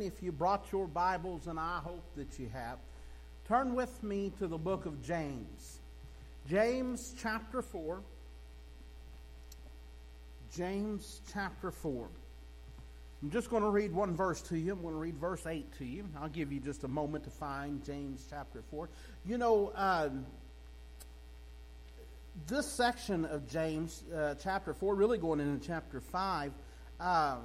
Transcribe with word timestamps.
If 0.00 0.22
you 0.22 0.32
brought 0.32 0.72
your 0.72 0.86
Bibles, 0.86 1.48
and 1.48 1.60
I 1.60 1.80
hope 1.84 2.02
that 2.16 2.38
you 2.38 2.48
have, 2.54 2.78
turn 3.46 3.74
with 3.74 4.02
me 4.02 4.32
to 4.38 4.46
the 4.46 4.56
book 4.56 4.86
of 4.86 5.02
James. 5.02 5.80
James 6.48 7.14
chapter 7.18 7.60
4. 7.60 8.00
James 10.56 11.20
chapter 11.30 11.70
4. 11.70 12.08
I'm 13.22 13.30
just 13.30 13.50
going 13.50 13.64
to 13.64 13.68
read 13.68 13.92
one 13.92 14.16
verse 14.16 14.40
to 14.44 14.56
you. 14.56 14.72
I'm 14.72 14.80
going 14.80 14.94
to 14.94 14.98
read 14.98 15.18
verse 15.18 15.46
8 15.46 15.70
to 15.76 15.84
you. 15.84 16.08
I'll 16.18 16.30
give 16.30 16.50
you 16.54 16.60
just 16.60 16.84
a 16.84 16.88
moment 16.88 17.24
to 17.24 17.30
find 17.30 17.84
James 17.84 18.26
chapter 18.30 18.62
4. 18.70 18.88
You 19.26 19.36
know, 19.36 19.72
um, 19.74 20.24
this 22.46 22.66
section 22.66 23.26
of 23.26 23.46
James 23.46 24.04
uh, 24.10 24.36
chapter 24.42 24.72
4, 24.72 24.94
really 24.94 25.18
going 25.18 25.40
into 25.40 25.62
chapter 25.66 26.00
5, 26.00 26.50
uh, 26.98 27.36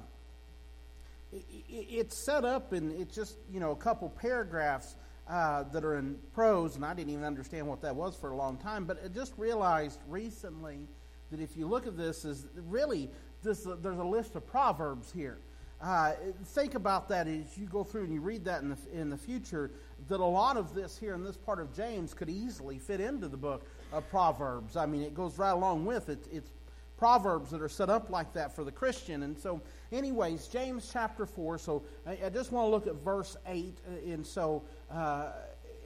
it's 1.32 2.16
set 2.16 2.44
up 2.44 2.72
in 2.72 2.90
it's 2.92 3.14
just 3.14 3.36
you 3.50 3.60
know 3.60 3.72
a 3.72 3.76
couple 3.76 4.08
paragraphs 4.08 4.96
uh, 5.28 5.64
that 5.64 5.84
are 5.84 5.96
in 5.96 6.18
prose, 6.32 6.76
and 6.76 6.84
I 6.84 6.94
didn't 6.94 7.12
even 7.12 7.24
understand 7.24 7.66
what 7.66 7.82
that 7.82 7.94
was 7.94 8.16
for 8.16 8.30
a 8.30 8.36
long 8.36 8.56
time. 8.56 8.84
But 8.84 9.04
I 9.04 9.08
just 9.08 9.34
realized 9.36 10.00
recently 10.08 10.88
that 11.30 11.40
if 11.40 11.56
you 11.56 11.66
look 11.66 11.86
at 11.86 11.96
this, 11.96 12.24
is 12.24 12.46
really 12.54 13.10
this 13.42 13.66
uh, 13.66 13.76
there's 13.80 13.98
a 13.98 14.04
list 14.04 14.36
of 14.36 14.46
proverbs 14.46 15.12
here. 15.12 15.38
Uh, 15.80 16.12
think 16.44 16.74
about 16.74 17.08
that 17.08 17.28
as 17.28 17.56
you 17.56 17.64
go 17.66 17.84
through 17.84 18.02
and 18.02 18.12
you 18.12 18.20
read 18.20 18.44
that 18.44 18.62
in 18.62 18.70
the 18.70 18.78
in 18.92 19.10
the 19.10 19.18
future. 19.18 19.70
That 20.08 20.20
a 20.20 20.24
lot 20.24 20.56
of 20.56 20.74
this 20.74 20.96
here 20.96 21.14
in 21.14 21.22
this 21.22 21.36
part 21.36 21.60
of 21.60 21.74
James 21.74 22.14
could 22.14 22.30
easily 22.30 22.78
fit 22.78 23.00
into 23.00 23.28
the 23.28 23.36
book 23.36 23.66
of 23.92 24.08
Proverbs. 24.08 24.76
I 24.76 24.86
mean, 24.86 25.02
it 25.02 25.14
goes 25.14 25.38
right 25.38 25.50
along 25.50 25.84
with 25.84 26.08
it. 26.08 26.26
It's 26.32 26.50
proverbs 26.98 27.50
that 27.52 27.62
are 27.62 27.68
set 27.68 27.88
up 27.88 28.10
like 28.10 28.32
that 28.34 28.54
for 28.54 28.64
the 28.64 28.72
Christian. 28.72 29.22
And 29.22 29.38
so, 29.38 29.62
anyways, 29.92 30.46
James 30.48 30.88
chapter 30.92 31.26
4. 31.26 31.58
So, 31.58 31.82
I, 32.06 32.18
I 32.26 32.28
just 32.30 32.52
want 32.52 32.66
to 32.66 32.70
look 32.70 32.86
at 32.86 33.02
verse 33.02 33.36
8. 33.46 33.78
Uh, 33.86 34.12
and 34.12 34.26
so, 34.26 34.62
uh, 34.90 35.30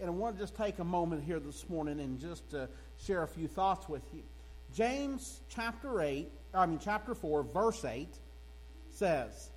and 0.01 0.09
I 0.09 0.12
want 0.12 0.37
to 0.37 0.43
just 0.43 0.56
take 0.56 0.79
a 0.79 0.85
moment 0.85 1.23
here 1.23 1.38
this 1.38 1.68
morning 1.68 2.01
and 2.01 2.18
just 2.18 2.54
uh, 2.54 2.66
share 3.04 3.23
a 3.23 3.29
few 3.29 3.46
thoughts 3.46 3.88
with 3.88 4.02
you. 4.12 4.23
James 4.74 5.40
chapter 5.49 6.01
8, 6.01 6.29
I 6.54 6.66
mean, 6.66 6.79
chapter 6.82 7.15
4, 7.15 7.43
verse 7.45 7.85
8 7.85 8.09
says, 8.90 9.51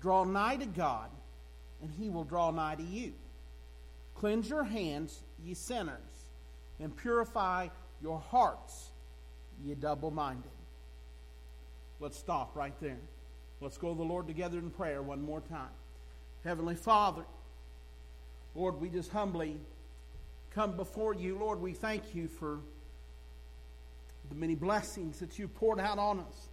Draw 0.00 0.24
nigh 0.24 0.56
to 0.56 0.66
God, 0.66 1.10
and 1.82 1.90
he 1.90 2.08
will 2.08 2.24
draw 2.24 2.50
nigh 2.50 2.76
to 2.76 2.82
you. 2.82 3.12
Cleanse 4.14 4.48
your 4.48 4.64
hands, 4.64 5.20
ye 5.44 5.54
sinners, 5.54 5.96
and 6.80 6.96
purify 6.96 7.68
your 8.00 8.18
hearts, 8.18 8.90
ye 9.64 9.74
double 9.74 10.10
minded. 10.10 10.50
Let's 12.00 12.16
stop 12.16 12.56
right 12.56 12.74
there. 12.80 13.00
Let's 13.60 13.76
go 13.76 13.92
to 13.92 13.98
the 13.98 14.04
Lord 14.04 14.26
together 14.26 14.58
in 14.58 14.70
prayer 14.70 15.02
one 15.02 15.22
more 15.22 15.40
time. 15.40 15.70
Heavenly 16.44 16.76
Father, 16.76 17.24
Lord, 18.54 18.80
we 18.80 18.88
just 18.88 19.10
humbly 19.10 19.56
come 20.54 20.76
before 20.76 21.14
you. 21.14 21.36
Lord, 21.38 21.60
we 21.60 21.72
thank 21.72 22.14
you 22.14 22.28
for 22.28 22.60
the 24.28 24.34
many 24.36 24.54
blessings 24.54 25.18
that 25.18 25.38
you 25.38 25.48
poured 25.48 25.80
out 25.80 25.98
on 25.98 26.20
us. 26.20 26.48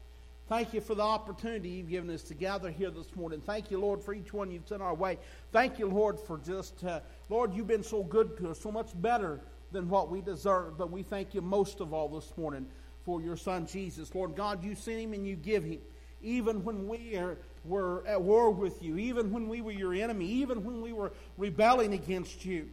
Thank 0.48 0.74
you 0.74 0.82
for 0.82 0.94
the 0.94 1.04
opportunity 1.04 1.70
you've 1.70 1.90
given 1.90 2.10
us 2.12 2.22
to 2.24 2.36
gather 2.36 2.70
here 2.70 2.92
this 2.92 3.16
morning. 3.16 3.42
Thank 3.42 3.72
you, 3.72 3.80
Lord, 3.80 4.02
for 4.02 4.14
each 4.14 4.32
one 4.32 4.52
you've 4.52 4.68
sent 4.68 4.82
our 4.82 4.94
way. 4.94 5.18
Thank 5.52 5.80
you, 5.80 5.88
Lord, 5.88 6.20
for 6.20 6.38
just, 6.38 6.84
uh, 6.84 7.00
Lord, 7.30 7.54
you've 7.54 7.68
been 7.68 7.84
so 7.84 8.04
good 8.04 8.38
to 8.38 8.52
us, 8.52 8.60
so 8.60 8.72
much 8.72 8.90
better 9.02 9.40
than 9.72 9.90
what 9.90 10.10
we 10.10 10.22
deserve. 10.22 10.78
But 10.78 10.92
we 10.92 11.02
thank 11.02 11.34
you 11.34 11.42
most 11.42 11.80
of 11.80 11.94
all 11.94 12.08
this 12.10 12.32
morning 12.38 12.68
for 13.06 13.22
your 13.22 13.38
son 13.38 13.66
Jesus. 13.66 14.14
Lord 14.14 14.36
God, 14.36 14.64
you 14.64 14.76
sent 14.76 15.00
him 15.00 15.14
and 15.14 15.26
you 15.26 15.36
give 15.36 15.64
him. 15.64 15.80
Even 16.26 16.64
when 16.64 16.88
we 16.88 17.16
are, 17.18 17.38
were 17.64 18.04
at 18.08 18.20
war 18.20 18.50
with 18.50 18.82
you, 18.82 18.98
even 18.98 19.32
when 19.32 19.48
we 19.48 19.62
were 19.62 19.72
your 19.72 19.94
enemy, 19.94 20.26
even 20.26 20.64
when 20.64 20.82
we 20.82 20.92
were 20.92 21.14
rebelling 21.38 21.94
against 21.94 22.44
you, 22.44 22.68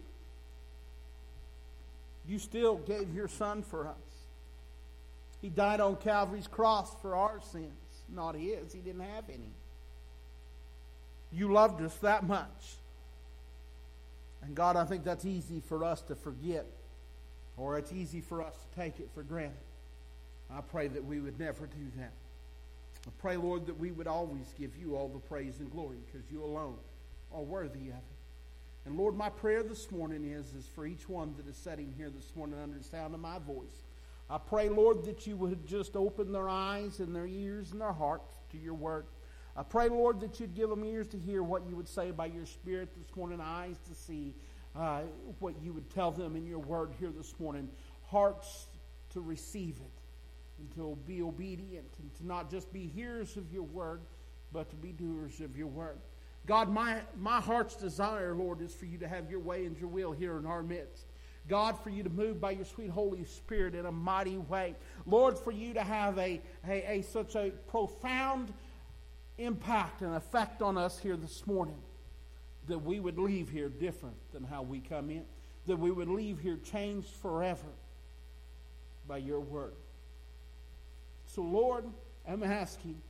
you 2.26 2.38
still 2.38 2.76
gave 2.76 3.14
your 3.14 3.28
son 3.28 3.62
for 3.62 3.86
us. 3.86 3.94
He 5.42 5.50
died 5.50 5.80
on 5.80 5.96
Calvary's 5.96 6.46
cross 6.46 6.94
for 7.02 7.14
our 7.14 7.40
sins, 7.52 7.68
not 8.08 8.36
his. 8.36 8.72
He 8.72 8.80
didn't 8.80 9.02
have 9.02 9.28
any. 9.28 9.52
You 11.30 11.52
loved 11.52 11.82
us 11.82 11.94
that 11.96 12.26
much. 12.26 12.76
And 14.42 14.54
God, 14.54 14.76
I 14.76 14.86
think 14.86 15.04
that's 15.04 15.26
easy 15.26 15.60
for 15.68 15.84
us 15.84 16.00
to 16.02 16.14
forget, 16.14 16.64
or 17.58 17.76
it's 17.76 17.92
easy 17.92 18.22
for 18.22 18.40
us 18.40 18.54
to 18.54 18.80
take 18.80 18.98
it 18.98 19.10
for 19.14 19.22
granted. 19.22 19.56
I 20.50 20.62
pray 20.62 20.88
that 20.88 21.04
we 21.04 21.20
would 21.20 21.38
never 21.38 21.66
do 21.66 21.90
that. 21.98 22.12
I 23.06 23.10
pray, 23.18 23.36
Lord, 23.36 23.66
that 23.66 23.78
we 23.78 23.90
would 23.90 24.06
always 24.06 24.54
give 24.58 24.76
you 24.76 24.94
all 24.94 25.08
the 25.08 25.18
praise 25.18 25.58
and 25.58 25.70
glory 25.70 25.98
because 26.06 26.30
you 26.30 26.44
alone 26.44 26.76
are 27.32 27.42
worthy 27.42 27.88
of 27.88 27.96
it. 27.96 28.84
And 28.84 28.96
Lord, 28.96 29.16
my 29.16 29.28
prayer 29.28 29.62
this 29.62 29.90
morning 29.90 30.24
is, 30.24 30.54
is 30.54 30.66
for 30.66 30.86
each 30.86 31.08
one 31.08 31.34
that 31.36 31.48
is 31.48 31.56
sitting 31.56 31.92
here 31.96 32.10
this 32.10 32.34
morning 32.36 32.58
under 32.60 32.78
the 32.78 32.84
sound 32.84 33.14
of 33.14 33.20
my 33.20 33.38
voice. 33.38 33.84
I 34.30 34.38
pray, 34.38 34.68
Lord, 34.68 35.04
that 35.04 35.26
you 35.26 35.36
would 35.36 35.66
just 35.66 35.96
open 35.96 36.32
their 36.32 36.48
eyes 36.48 37.00
and 37.00 37.14
their 37.14 37.26
ears 37.26 37.72
and 37.72 37.80
their 37.80 37.92
hearts 37.92 38.34
to 38.50 38.58
your 38.58 38.74
word. 38.74 39.06
I 39.56 39.62
pray, 39.62 39.88
Lord, 39.88 40.20
that 40.20 40.40
you'd 40.40 40.54
give 40.54 40.70
them 40.70 40.84
ears 40.84 41.08
to 41.08 41.18
hear 41.18 41.42
what 41.42 41.66
you 41.68 41.76
would 41.76 41.88
say 41.88 42.10
by 42.10 42.26
your 42.26 42.46
Spirit 42.46 42.88
this 42.96 43.14
morning, 43.16 43.40
eyes 43.40 43.76
to 43.88 43.94
see 43.94 44.34
uh, 44.74 45.02
what 45.40 45.54
you 45.60 45.72
would 45.72 45.90
tell 45.90 46.10
them 46.10 46.36
in 46.36 46.46
your 46.46 46.60
word 46.60 46.92
here 46.98 47.10
this 47.10 47.34
morning, 47.38 47.68
hearts 48.04 48.68
to 49.10 49.20
receive 49.20 49.76
it 49.76 50.01
and 50.62 50.74
to 50.76 50.96
be 51.06 51.22
obedient 51.22 51.88
and 52.00 52.14
to 52.14 52.26
not 52.26 52.50
just 52.50 52.72
be 52.72 52.86
hearers 52.86 53.36
of 53.36 53.52
your 53.52 53.64
word, 53.64 54.00
but 54.52 54.70
to 54.70 54.76
be 54.76 54.92
doers 54.92 55.40
of 55.40 55.56
your 55.56 55.66
word. 55.66 55.98
God, 56.46 56.70
my, 56.70 57.00
my 57.20 57.40
heart's 57.40 57.76
desire, 57.76 58.34
Lord, 58.34 58.60
is 58.60 58.72
for 58.72 58.86
you 58.86 58.98
to 58.98 59.08
have 59.08 59.30
your 59.30 59.40
way 59.40 59.66
and 59.66 59.76
your 59.78 59.88
will 59.88 60.12
here 60.12 60.38
in 60.38 60.46
our 60.46 60.62
midst. 60.62 61.06
God, 61.48 61.78
for 61.82 61.90
you 61.90 62.04
to 62.04 62.10
move 62.10 62.40
by 62.40 62.52
your 62.52 62.64
sweet 62.64 62.90
Holy 62.90 63.24
Spirit 63.24 63.74
in 63.74 63.86
a 63.86 63.92
mighty 63.92 64.38
way. 64.38 64.76
Lord, 65.06 65.36
for 65.36 65.50
you 65.50 65.74
to 65.74 65.82
have 65.82 66.16
a, 66.18 66.40
a, 66.68 66.98
a 66.98 67.02
such 67.02 67.34
a 67.34 67.50
profound 67.66 68.52
impact 69.38 70.02
and 70.02 70.14
effect 70.14 70.62
on 70.62 70.78
us 70.78 70.98
here 70.98 71.16
this 71.16 71.44
morning 71.46 71.78
that 72.68 72.78
we 72.78 73.00
would 73.00 73.18
leave 73.18 73.50
here 73.50 73.68
different 73.68 74.16
than 74.32 74.44
how 74.44 74.62
we 74.62 74.78
come 74.78 75.10
in, 75.10 75.24
that 75.66 75.76
we 75.76 75.90
would 75.90 76.08
leave 76.08 76.38
here 76.38 76.58
changed 76.58 77.08
forever 77.20 77.66
by 79.08 79.16
your 79.16 79.40
word. 79.40 79.74
So, 81.34 81.40
Lord, 81.40 81.86
I'm 82.28 82.42
asking, 82.42 83.00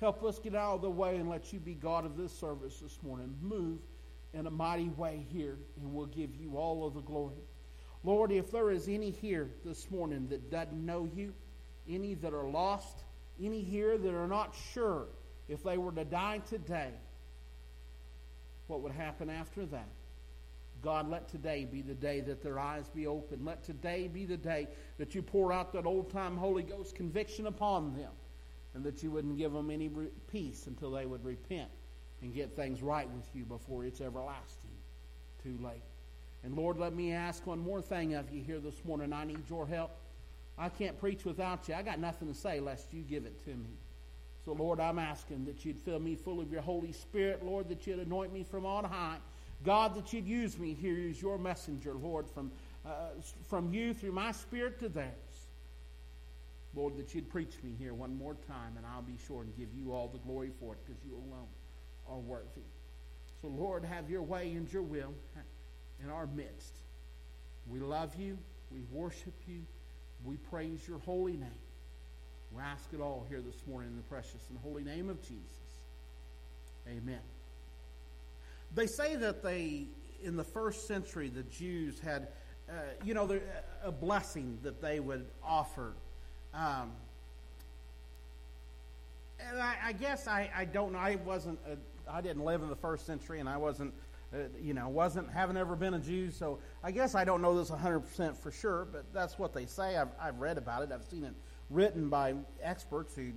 help 0.00 0.24
us 0.24 0.40
get 0.40 0.56
out 0.56 0.74
of 0.74 0.82
the 0.82 0.90
way 0.90 1.18
and 1.18 1.30
let 1.30 1.52
you 1.52 1.60
be 1.60 1.74
God 1.74 2.04
of 2.04 2.16
this 2.16 2.32
service 2.32 2.80
this 2.80 2.98
morning. 3.00 3.32
Move 3.40 3.78
in 4.34 4.48
a 4.48 4.50
mighty 4.50 4.88
way 4.88 5.24
here, 5.32 5.56
and 5.80 5.94
we'll 5.94 6.06
give 6.06 6.34
you 6.34 6.56
all 6.56 6.84
of 6.84 6.94
the 6.94 7.00
glory. 7.00 7.44
Lord, 8.02 8.32
if 8.32 8.50
there 8.50 8.72
is 8.72 8.88
any 8.88 9.10
here 9.10 9.50
this 9.64 9.88
morning 9.88 10.26
that 10.30 10.50
doesn't 10.50 10.84
know 10.84 11.08
you, 11.14 11.32
any 11.88 12.14
that 12.14 12.34
are 12.34 12.48
lost, 12.48 13.04
any 13.40 13.62
here 13.62 13.96
that 13.96 14.14
are 14.14 14.28
not 14.28 14.52
sure 14.72 15.06
if 15.48 15.62
they 15.62 15.78
were 15.78 15.92
to 15.92 16.04
die 16.04 16.40
today, 16.48 16.90
what 18.66 18.80
would 18.80 18.92
happen 18.92 19.30
after 19.30 19.64
that? 19.66 19.88
God, 20.82 21.10
let 21.10 21.28
today 21.28 21.66
be 21.70 21.82
the 21.82 21.94
day 21.94 22.20
that 22.20 22.42
their 22.42 22.58
eyes 22.58 22.88
be 22.88 23.06
open. 23.06 23.44
Let 23.44 23.62
today 23.62 24.08
be 24.08 24.24
the 24.24 24.36
day 24.36 24.68
that 24.98 25.14
you 25.14 25.22
pour 25.22 25.52
out 25.52 25.72
that 25.72 25.86
old 25.86 26.10
time 26.10 26.36
Holy 26.36 26.62
Ghost 26.62 26.94
conviction 26.94 27.46
upon 27.46 27.94
them 27.96 28.10
and 28.74 28.84
that 28.84 29.02
you 29.02 29.10
wouldn't 29.10 29.36
give 29.36 29.52
them 29.52 29.70
any 29.70 29.90
peace 30.30 30.66
until 30.66 30.92
they 30.92 31.06
would 31.06 31.24
repent 31.24 31.70
and 32.22 32.34
get 32.34 32.54
things 32.54 32.82
right 32.82 33.08
with 33.10 33.28
you 33.34 33.44
before 33.44 33.84
it's 33.84 34.00
everlasting 34.00 34.70
too 35.42 35.58
late. 35.62 35.82
And 36.44 36.56
Lord, 36.56 36.78
let 36.78 36.94
me 36.94 37.12
ask 37.12 37.46
one 37.46 37.58
more 37.58 37.82
thing 37.82 38.14
of 38.14 38.30
you 38.30 38.42
here 38.42 38.60
this 38.60 38.84
morning. 38.84 39.12
I 39.12 39.24
need 39.24 39.48
your 39.48 39.66
help. 39.66 39.90
I 40.56 40.68
can't 40.68 40.98
preach 40.98 41.24
without 41.24 41.68
you. 41.68 41.74
I 41.74 41.82
got 41.82 41.98
nothing 41.98 42.28
to 42.28 42.34
say 42.34 42.60
lest 42.60 42.92
you 42.92 43.02
give 43.02 43.24
it 43.24 43.42
to 43.44 43.50
me. 43.50 43.78
So, 44.44 44.52
Lord, 44.52 44.80
I'm 44.80 44.98
asking 44.98 45.44
that 45.46 45.64
you'd 45.64 45.78
fill 45.78 45.98
me 45.98 46.14
full 46.14 46.40
of 46.40 46.50
your 46.50 46.62
Holy 46.62 46.92
Spirit, 46.92 47.44
Lord, 47.44 47.68
that 47.68 47.86
you'd 47.86 47.98
anoint 47.98 48.32
me 48.32 48.42
from 48.42 48.64
on 48.64 48.84
high 48.84 49.18
God, 49.64 49.94
that 49.94 50.12
you'd 50.12 50.26
use 50.26 50.58
me 50.58 50.74
here 50.74 50.96
as 51.10 51.20
your 51.20 51.38
messenger, 51.38 51.94
Lord, 51.94 52.28
from, 52.28 52.50
uh, 52.86 53.08
from 53.48 53.72
you 53.72 53.92
through 53.92 54.12
my 54.12 54.32
spirit 54.32 54.78
to 54.80 54.88
theirs. 54.88 55.14
Lord, 56.74 56.96
that 56.96 57.14
you'd 57.14 57.28
preach 57.28 57.54
me 57.62 57.74
here 57.78 57.94
one 57.94 58.16
more 58.16 58.36
time, 58.46 58.76
and 58.76 58.86
I'll 58.86 59.02
be 59.02 59.18
sure 59.26 59.42
and 59.42 59.56
give 59.56 59.68
you 59.74 59.92
all 59.92 60.08
the 60.08 60.18
glory 60.18 60.50
for 60.60 60.74
it 60.74 60.78
because 60.86 61.02
you 61.04 61.14
alone 61.14 61.48
are 62.08 62.18
worthy. 62.18 62.62
So, 63.42 63.48
Lord, 63.48 63.84
have 63.84 64.08
your 64.08 64.22
way 64.22 64.52
and 64.52 64.72
your 64.72 64.82
will 64.82 65.12
in 66.02 66.10
our 66.10 66.26
midst. 66.26 66.74
We 67.66 67.80
love 67.80 68.14
you. 68.16 68.38
We 68.70 68.80
worship 68.92 69.34
you. 69.46 69.62
We 70.24 70.36
praise 70.36 70.86
your 70.86 70.98
holy 70.98 71.36
name. 71.36 71.50
We 72.52 72.62
ask 72.62 72.92
it 72.92 73.00
all 73.00 73.26
here 73.28 73.40
this 73.40 73.66
morning 73.66 73.90
in 73.90 73.96
the 73.96 74.02
precious 74.02 74.42
and 74.48 74.58
holy 74.62 74.84
name 74.84 75.08
of 75.08 75.20
Jesus. 75.22 75.80
Amen. 76.88 77.39
They 78.74 78.86
say 78.86 79.16
that 79.16 79.42
they, 79.42 79.86
in 80.22 80.36
the 80.36 80.44
first 80.44 80.86
century, 80.86 81.28
the 81.28 81.42
Jews 81.44 81.98
had, 81.98 82.28
uh, 82.68 82.72
you 83.04 83.14
know, 83.14 83.40
a 83.82 83.92
blessing 83.92 84.58
that 84.62 84.80
they 84.80 85.00
would 85.00 85.26
offer. 85.42 85.94
Um, 86.54 86.92
and 89.48 89.60
I, 89.60 89.76
I 89.86 89.92
guess 89.92 90.28
I, 90.28 90.50
I, 90.54 90.64
don't 90.64 90.92
know. 90.92 90.98
I 90.98 91.16
wasn't 91.16 91.58
I 92.12 92.20
didn't 92.20 92.44
live 92.44 92.62
in 92.62 92.68
the 92.68 92.76
first 92.76 93.06
century, 93.06 93.40
and 93.40 93.48
I 93.48 93.56
wasn't, 93.56 93.94
uh, 94.34 94.38
you 94.60 94.74
know, 94.74 94.88
wasn't 94.88 95.30
haven't 95.30 95.56
ever 95.56 95.76
been 95.76 95.94
a 95.94 95.98
Jew. 95.98 96.30
So 96.30 96.58
I 96.82 96.90
guess 96.90 97.14
I 97.14 97.24
don't 97.24 97.42
know 97.42 97.56
this 97.56 97.70
100% 97.70 98.36
for 98.36 98.50
sure, 98.50 98.86
but 98.90 99.04
that's 99.12 99.38
what 99.38 99.52
they 99.52 99.66
say. 99.66 99.96
I've, 99.96 100.10
I've 100.20 100.38
read 100.40 100.58
about 100.58 100.82
it. 100.82 100.90
I've 100.92 101.04
seen 101.04 101.24
it 101.24 101.34
written 101.68 102.08
by 102.08 102.34
experts 102.62 103.14
who 103.14 103.30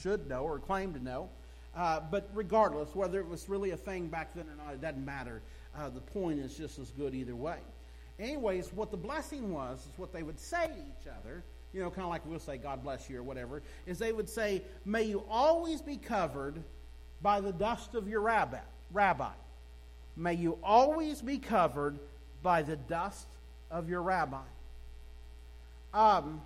should 0.00 0.28
know 0.28 0.42
or 0.42 0.58
claim 0.58 0.92
to 0.94 1.02
know. 1.02 1.28
Uh, 1.76 2.00
but 2.10 2.30
regardless, 2.34 2.94
whether 2.94 3.20
it 3.20 3.28
was 3.28 3.48
really 3.48 3.70
a 3.70 3.76
thing 3.76 4.08
back 4.08 4.34
then 4.34 4.46
or 4.48 4.64
not, 4.64 4.74
it 4.74 4.80
doesn't 4.80 5.04
matter. 5.04 5.42
Uh, 5.76 5.90
the 5.90 6.00
point 6.00 6.40
is 6.40 6.56
just 6.56 6.78
as 6.78 6.90
good 6.92 7.14
either 7.14 7.36
way. 7.36 7.58
Anyways, 8.18 8.72
what 8.72 8.90
the 8.90 8.96
blessing 8.96 9.52
was 9.52 9.80
is 9.80 9.98
what 9.98 10.12
they 10.12 10.22
would 10.22 10.40
say 10.40 10.66
to 10.66 10.72
each 10.72 11.06
other 11.06 11.44
you 11.76 11.82
know, 11.82 11.90
kind 11.90 12.04
of 12.04 12.08
like 12.08 12.24
we'll 12.24 12.38
say, 12.38 12.56
God 12.56 12.82
bless 12.82 13.10
you 13.10 13.18
or 13.18 13.22
whatever, 13.22 13.62
is 13.86 13.98
they 13.98 14.10
would 14.10 14.30
say, 14.30 14.62
May 14.86 15.02
you 15.02 15.22
always 15.28 15.82
be 15.82 15.98
covered 15.98 16.62
by 17.20 17.40
the 17.40 17.52
dust 17.52 17.94
of 17.94 18.08
your 18.08 18.22
rabbi. 18.22 18.60
rabbi. 18.90 19.32
May 20.16 20.34
you 20.34 20.58
always 20.62 21.20
be 21.20 21.36
covered 21.36 21.98
by 22.42 22.62
the 22.62 22.76
dust 22.76 23.26
of 23.70 23.90
your 23.90 24.00
rabbi. 24.00 24.38
Um, 25.92 26.40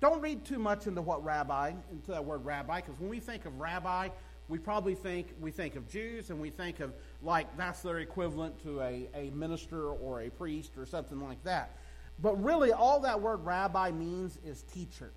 don't 0.00 0.20
read 0.20 0.44
too 0.44 0.58
much 0.58 0.86
into 0.86 1.02
what 1.02 1.24
rabbi, 1.24 1.72
into 1.90 2.10
that 2.10 2.24
word 2.24 2.44
rabbi, 2.44 2.80
because 2.80 2.98
when 3.00 3.08
we 3.08 3.20
think 3.20 3.44
of 3.46 3.58
rabbi, 3.58 4.08
we 4.48 4.58
probably 4.58 4.94
think 4.94 5.28
we 5.40 5.50
think 5.50 5.74
of 5.74 5.88
Jews 5.88 6.30
and 6.30 6.40
we 6.40 6.50
think 6.50 6.80
of 6.80 6.92
like 7.22 7.56
that's 7.56 7.82
their 7.82 7.98
equivalent 7.98 8.62
to 8.62 8.80
a, 8.80 9.08
a 9.14 9.30
minister 9.30 9.90
or 9.90 10.22
a 10.22 10.30
priest 10.30 10.72
or 10.76 10.86
something 10.86 11.20
like 11.20 11.42
that. 11.44 11.76
But 12.20 12.42
really, 12.42 12.72
all 12.72 13.00
that 13.00 13.20
word 13.20 13.44
rabbi 13.44 13.90
means 13.90 14.38
is 14.44 14.62
teacher. 14.62 15.10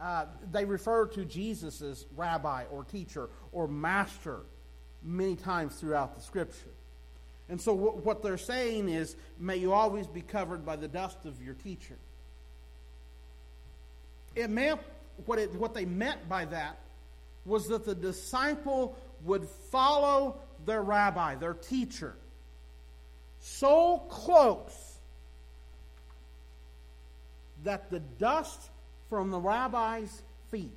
Uh, 0.00 0.26
they 0.50 0.64
refer 0.64 1.06
to 1.06 1.24
Jesus 1.24 1.80
as 1.82 2.06
rabbi 2.16 2.64
or 2.70 2.84
teacher 2.84 3.28
or 3.52 3.68
master 3.68 4.40
many 5.02 5.36
times 5.36 5.76
throughout 5.76 6.16
the 6.16 6.22
scripture. 6.22 6.70
And 7.48 7.60
so, 7.60 7.76
w- 7.76 8.00
what 8.02 8.22
they're 8.22 8.38
saying 8.38 8.88
is, 8.88 9.16
may 9.38 9.56
you 9.56 9.72
always 9.72 10.06
be 10.06 10.22
covered 10.22 10.64
by 10.64 10.76
the 10.76 10.88
dust 10.88 11.18
of 11.24 11.42
your 11.42 11.54
teacher. 11.54 11.96
It 14.34 14.50
meant, 14.50 14.80
what, 15.26 15.38
it, 15.38 15.54
what 15.54 15.74
they 15.74 15.84
meant 15.84 16.28
by 16.28 16.44
that 16.46 16.78
was 17.44 17.66
that 17.68 17.84
the 17.84 17.94
disciple 17.94 18.96
would 19.24 19.46
follow 19.70 20.36
their 20.64 20.82
rabbi, 20.82 21.34
their 21.34 21.54
teacher, 21.54 22.14
so 23.40 23.98
close 24.08 24.98
that 27.64 27.90
the 27.90 28.00
dust 28.00 28.70
from 29.08 29.30
the 29.30 29.38
rabbi's 29.38 30.22
feet. 30.50 30.72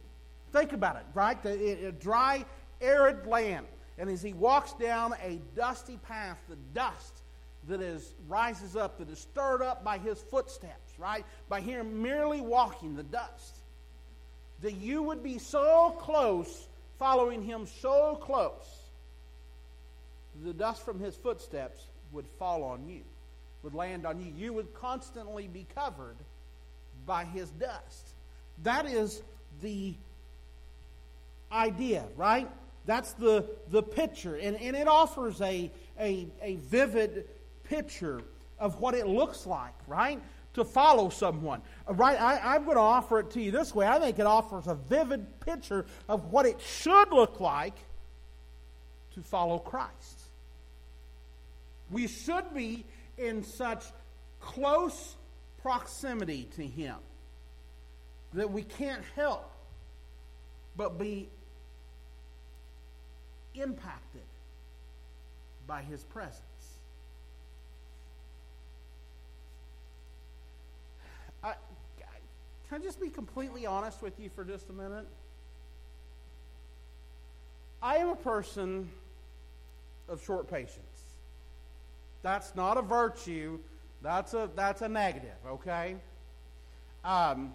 Think 0.52 0.74
about 0.74 0.98
it, 0.98 1.04
right? 1.14 1.44
A, 1.46 1.92
dry, 1.92 2.46
arid 2.82 3.26
land. 3.28 3.66
And 3.98 4.10
as 4.10 4.22
he 4.22 4.34
walks 4.34 4.74
down 4.74 5.14
a 5.24 5.40
dusty 5.56 5.98
path, 5.98 6.38
the 6.50 6.58
dust 6.74 7.22
that 7.68 7.82
is 7.82 8.14
rises 8.28 8.76
up, 8.76 9.00
that 9.00 9.10
is 9.10 9.20
stirred 9.20 9.62
up 9.62 9.84
by 9.84 9.98
his 9.98 10.20
footsteps, 10.20 10.85
right? 10.98 11.26
By 11.50 11.62
him 11.62 12.02
merely 12.02 12.42
walking 12.42 12.96
the 12.96 13.04
dust. 13.04 13.56
That 14.62 14.74
you 14.74 15.04
would 15.04 15.22
be 15.22 15.38
so 15.38 15.96
close, 16.00 16.68
following 16.98 17.42
him 17.42 17.68
so 17.82 18.16
close, 18.16 18.86
the 20.44 20.54
dust 20.54 20.84
from 20.84 21.00
his 21.00 21.16
footsteps 21.16 21.82
would 22.12 22.26
fall 22.40 22.64
on 22.64 22.88
you, 22.88 23.02
would 23.64 23.74
land 23.74 24.06
on 24.06 24.20
you. 24.20 24.32
You 24.36 24.54
would 24.54 24.74
constantly 24.74 25.48
be 25.48 25.66
covered 25.76 26.18
by 27.06 27.26
his 27.26 27.50
dust. 27.52 28.08
That 28.64 28.86
is 28.86 29.22
the 29.62 29.94
idea, 31.52 32.06
right? 32.16 32.50
That's 32.86 33.14
the, 33.14 33.46
the 33.70 33.84
picture. 33.84 34.36
And, 34.36 34.60
and 34.62 34.76
it 34.76 34.88
offers 34.88 35.42
a, 35.42 35.72
a, 36.00 36.28
a 36.42 36.56
vivid 36.56 37.28
picture 37.64 38.22
of 38.60 38.80
what 38.80 38.94
it 38.94 39.08
looks 39.08 39.46
like, 39.46 39.74
right? 39.88 40.22
To 40.56 40.64
follow 40.64 41.10
someone. 41.10 41.62
Uh, 41.88 41.94
right? 41.94 42.20
I, 42.20 42.56
I'm 42.56 42.64
going 42.64 42.78
to 42.78 42.82
offer 42.82 43.20
it 43.20 43.32
to 43.32 43.42
you 43.42 43.52
this 43.52 43.76
way. 43.76 43.86
I 43.86 44.00
think 44.00 44.20
it 44.20 44.26
offers 44.26 44.68
a 44.68 44.76
vivid 44.76 45.40
picture 45.42 45.86
of 46.08 46.32
what 46.32 46.46
it 46.46 46.60
should 46.62 47.12
look 47.12 47.40
like 47.40 47.76
to 49.16 49.22
follow 49.22 49.60
Christ. 49.60 50.22
We 51.92 52.08
should 52.08 52.54
be 52.54 52.86
in 53.18 53.44
such 53.44 53.84
close 54.40 55.16
proximity 55.62 56.48
to 56.56 56.66
Him 56.66 56.96
that 58.34 58.52
we 58.52 58.64
can't 58.64 59.04
help 59.16 59.52
but 60.78 60.98
be 60.98 61.30
impacted 63.56 64.22
by 65.68 65.82
His 65.82 66.04
presence. 66.04 66.42
I, 71.46 71.54
can 72.68 72.82
I 72.82 72.84
just 72.84 73.00
be 73.00 73.10
completely 73.10 73.66
honest 73.66 74.02
with 74.02 74.20
you 74.20 74.30
for 74.30 74.44
just 74.44 74.70
a 74.70 74.74
minute? 74.74 75.08
I 77.82 77.98
am 77.98 78.10
a 78.10 78.16
person 78.16 78.90
of 80.10 80.24
short 80.24 80.50
patience. 80.50 80.80
That's 82.24 82.56
not 82.56 82.78
a 82.78 82.82
virtue 82.82 83.60
that's 84.06 84.36
a 84.36 84.50
that's 84.56 84.84
a 84.84 84.88
negative, 84.88 85.36
okay? 85.48 85.96
Um, 87.04 87.54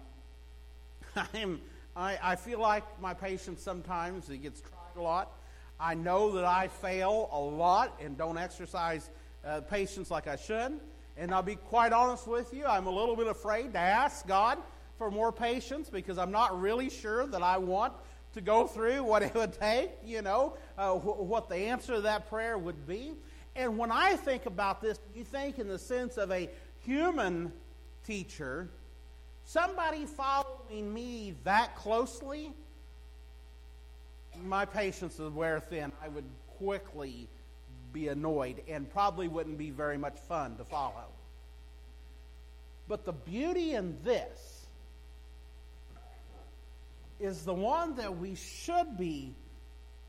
I'm 1.33 1.61
I, 1.95 2.19
I 2.21 2.35
feel 2.35 2.59
like 2.59 2.83
my 3.01 3.13
patience 3.13 3.61
sometimes 3.61 4.29
it 4.29 4.39
gets 4.39 4.59
tried 4.59 4.99
a 4.99 5.01
lot. 5.01 5.31
I 5.79 5.93
know 5.93 6.31
that 6.33 6.43
I 6.43 6.67
fail 6.67 7.29
a 7.31 7.39
lot 7.39 7.99
and 8.03 8.17
don't 8.17 8.37
exercise 8.37 9.09
uh, 9.45 9.61
patience 9.61 10.11
like 10.11 10.27
I 10.27 10.35
should. 10.35 10.77
And 11.21 11.31
I'll 11.35 11.43
be 11.43 11.55
quite 11.55 11.93
honest 11.93 12.25
with 12.25 12.51
you, 12.51 12.65
I'm 12.65 12.87
a 12.87 12.89
little 12.89 13.15
bit 13.15 13.27
afraid 13.27 13.73
to 13.73 13.79
ask 13.79 14.25
God 14.25 14.57
for 14.97 15.11
more 15.11 15.31
patience 15.31 15.87
because 15.87 16.17
I'm 16.17 16.31
not 16.31 16.59
really 16.59 16.89
sure 16.89 17.27
that 17.27 17.43
I 17.43 17.59
want 17.59 17.93
to 18.33 18.41
go 18.41 18.65
through 18.65 19.03
what 19.03 19.21
it 19.21 19.35
would 19.35 19.53
take, 19.53 19.91
you 20.03 20.23
know, 20.23 20.57
uh, 20.79 20.93
wh- 20.93 21.19
what 21.21 21.47
the 21.47 21.57
answer 21.57 21.93
to 21.93 22.01
that 22.01 22.27
prayer 22.27 22.57
would 22.57 22.87
be. 22.87 23.13
And 23.55 23.77
when 23.77 23.91
I 23.91 24.15
think 24.15 24.47
about 24.47 24.81
this, 24.81 24.99
you 25.13 25.23
think 25.23 25.59
in 25.59 25.67
the 25.67 25.77
sense 25.77 26.17
of 26.17 26.31
a 26.31 26.49
human 26.79 27.53
teacher, 28.03 28.71
somebody 29.45 30.07
following 30.07 30.91
me 30.91 31.35
that 31.43 31.75
closely, 31.75 32.51
my 34.43 34.65
patience 34.65 35.19
would 35.19 35.35
wear 35.35 35.59
thin. 35.59 35.91
I 36.03 36.07
would 36.07 36.25
quickly 36.57 37.27
be 37.93 38.07
annoyed 38.07 38.61
and 38.67 38.89
probably 38.89 39.27
wouldn't 39.27 39.57
be 39.57 39.69
very 39.69 39.97
much 39.97 40.17
fun 40.27 40.55
to 40.57 40.63
follow. 40.63 41.05
But 42.87 43.05
the 43.05 43.13
beauty 43.13 43.73
in 43.73 43.97
this 44.03 44.65
is 47.19 47.45
the 47.45 47.53
one 47.53 47.95
that 47.95 48.17
we 48.17 48.35
should 48.35 48.97
be 48.97 49.33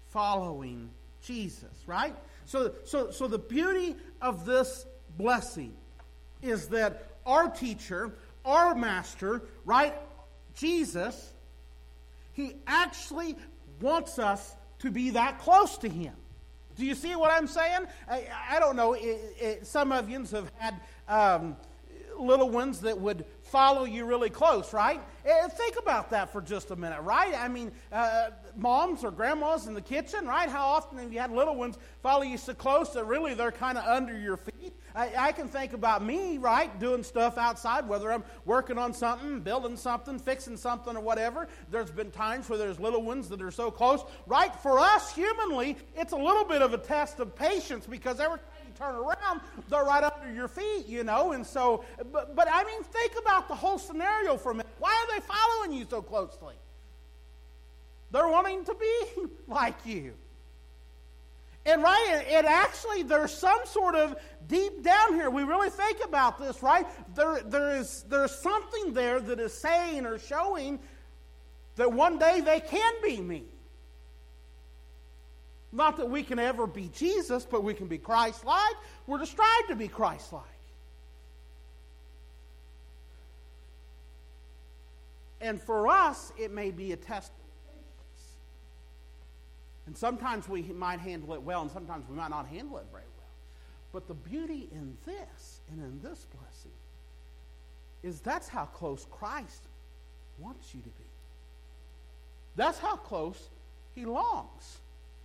following 0.09 0.91
Jesus, 1.23 1.71
right? 1.87 2.15
So, 2.47 2.73
so, 2.85 3.11
so 3.11 3.29
the 3.29 3.39
beauty 3.39 3.97
of 4.21 4.45
this 4.45 4.87
blessing 5.17 5.75
is 6.41 6.69
that 6.69 7.07
our 7.25 7.49
teacher, 7.49 8.13
our 8.45 8.75
master, 8.75 9.43
right, 9.65 9.95
Jesus, 10.55 11.33
he 12.33 12.57
actually 12.67 13.37
wants 13.81 14.19
us 14.19 14.57
to 14.81 14.91
be 14.91 15.11
that 15.11 15.39
close 15.39 15.79
to 15.79 15.89
him. 15.89 16.15
Do 16.77 16.87
you 16.87 16.95
see 16.95 17.17
what 17.17 17.31
I'm 17.31 17.47
saying? 17.47 17.87
I, 18.09 18.27
I 18.51 18.61
don't 18.61 18.77
know. 18.77 18.95
It, 18.95 19.21
it, 19.41 19.67
some 19.67 19.93
of 19.93 20.09
you 20.09 20.19
have 20.25 20.51
had 20.57 20.81
um, 21.09 21.57
little 22.19 22.51
ones 22.51 22.81
that 22.81 22.99
would 22.99 23.25
follow 23.43 23.85
you 23.85 24.05
really 24.05 24.31
close, 24.31 24.73
right? 24.73 25.01
And 25.25 25.53
think 25.53 25.77
about 25.79 26.11
that 26.11 26.33
for 26.33 26.41
just 26.41 26.71
a 26.71 26.77
minute, 26.77 27.01
right? 27.03 27.35
I 27.35 27.49
mean, 27.49 27.73
uh, 27.93 28.31
moms 28.57 29.05
or 29.05 29.11
grandmas 29.11 29.67
in 29.67 29.75
the 29.75 29.81
kitchen, 29.81 30.27
right? 30.27 30.49
How 30.49 30.67
often 30.67 30.99
have 30.99 31.13
you 31.13 31.21
had 31.21 31.31
little 31.31 31.57
ones 31.57 31.77
follow 32.03 32.23
you 32.23 32.39
so 32.39 32.55
close 32.55 32.91
that 32.95 33.05
really 33.05 33.35
they're 33.35 33.53
kind 33.53 33.77
of 33.77 33.85
under 33.85 34.19
your 34.19 34.37
feet? 34.37 34.73
I, 34.95 35.13
I, 35.17 35.33
can 35.33 35.49
think 35.49 35.73
about 35.73 36.05
me, 36.05 36.39
right, 36.39 36.79
doing 36.79 37.03
stuff 37.03 37.39
outside, 37.39 37.89
whether 37.89 38.13
I'm 38.13 38.25
working 38.45 38.79
on 38.79 38.93
something, 38.93 39.41
building 39.41 39.77
something, 39.77 40.19
fixing 40.19 40.57
something, 40.57 40.97
or 40.97 41.01
whatever. 41.01 41.49
There's 41.71 41.91
been 41.91 42.11
times 42.11 42.49
where 42.49 42.59
there's 42.59 42.79
little 42.79 43.03
ones 43.03 43.29
that 43.31 43.41
are 43.41 43.51
so 43.51 43.71
close, 43.71 44.05
right? 44.27 44.55
For 44.57 44.79
us 44.79 45.15
humanly, 45.15 45.77
it's 45.97 46.13
a 46.13 46.17
little 46.17 46.45
bit 46.45 46.63
of 46.63 46.75
a 46.75 46.79
test 46.79 47.21
of 47.21 47.35
patience 47.35 47.87
because 47.87 48.21
every 48.21 48.39
time 48.39 48.47
you 48.67 48.73
turn 48.75 48.95
around, 48.95 49.41
they're 49.69 49.85
right 49.85 50.05
under 50.05 50.33
your 50.33 50.49
feet, 50.49 50.87
you 50.87 51.05
know. 51.05 51.33
And 51.33 51.47
so, 51.47 51.85
but, 52.13 52.37
but 52.37 52.49
I 52.51 52.65
mean, 52.65 52.83
think 52.83 53.13
about 53.21 53.49
the 53.49 53.55
whole 53.55 53.79
scenario 53.79 54.37
for 54.37 54.53
a 54.53 54.55
minute. 54.55 54.73
Why 54.79 54.91
are 54.91 55.19
they 55.19 55.25
following 55.27 55.79
you 55.79 55.87
so 55.89 56.03
closely? 56.03 56.55
They're 58.11 58.29
wanting 58.29 58.65
to 58.67 58.75
be 58.75 59.23
like 59.49 59.87
you. 59.87 60.13
And 61.65 61.83
right, 61.83 62.25
it 62.29 62.45
actually, 62.45 63.05
there's 63.05 63.33
some 63.33 63.61
sort 63.67 63.95
of 63.95 64.17
deep 64.49 64.83
down 64.83 65.15
here, 65.15 65.31
we 65.31 65.45
really 65.45 65.71
think 65.71 66.05
about 66.05 66.39
this, 66.39 66.63
right? 66.63 66.87
There, 67.15 67.41
there 67.43 67.77
is, 67.77 68.05
there's 68.09 68.35
something 68.35 68.93
there 68.93 69.21
that 69.21 69.39
is 69.39 69.55
saying 69.55 70.05
or 70.05 70.19
showing 70.19 70.81
that 71.77 71.93
one 71.93 72.19
day 72.19 72.41
they 72.41 72.61
can 72.61 72.95
be 73.03 73.21
me. 73.21 73.45
Not 75.71 75.97
that 75.97 76.11
we 76.11 76.23
can 76.23 76.39
ever 76.39 76.67
be 76.67 76.91
Jesus, 76.95 77.47
but 77.51 77.65
we 77.65 77.73
can 77.75 77.87
be 77.87 77.97
Christ 77.97 78.45
like. 78.45 78.75
We're 79.07 79.19
to 79.19 79.27
strive 79.27 79.69
to 79.69 79.77
be 79.77 79.89
Christ 79.89 80.33
like. 80.33 80.43
And 85.41 85.61
for 85.61 85.89
us, 85.89 86.33
it 86.39 86.53
may 86.53 86.71
be 86.71 86.93
a 86.93 86.97
test 86.97 87.33
and 89.93 89.99
sometimes 89.99 90.49
we 90.49 90.63
might 90.63 91.01
handle 91.01 91.35
it 91.35 91.43
well, 91.43 91.61
and 91.61 91.71
sometimes 91.71 92.09
we 92.09 92.17
might 92.17 92.31
not 92.31 92.47
handle 92.47 92.79
it 92.79 92.87
very 92.91 93.05
well. 93.19 93.29
But 93.93 94.09
the 94.09 94.15
beauty 94.15 94.71
in 94.73 94.97
this 95.05 95.61
and 95.71 95.83
in 95.83 96.01
this 96.01 96.27
blessing 96.35 96.73
is 98.03 98.21
that's 98.21 98.49
how 98.49 98.65
close 98.65 99.07
Christ 99.11 99.65
wants 100.39 100.75
you 100.75 100.81
to 100.81 100.89
be. 100.89 101.05
That's 102.57 102.79
how 102.79 102.97
close 102.97 103.51
he 103.95 104.07
longs 104.07 104.79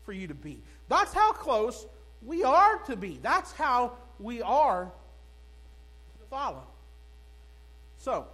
for 0.03 0.11
you 0.11 0.27
to 0.27 0.33
be. 0.33 0.59
That's 0.89 1.13
how 1.13 1.31
close 1.31 1.87
we 2.21 2.43
are 2.43 2.79
to 2.87 2.97
be. 2.97 3.19
That's 3.21 3.53
how 3.53 3.93
we 4.19 4.41
are 4.41 4.91
to 6.19 6.25
follow. 6.29 6.67
So, 7.99 8.27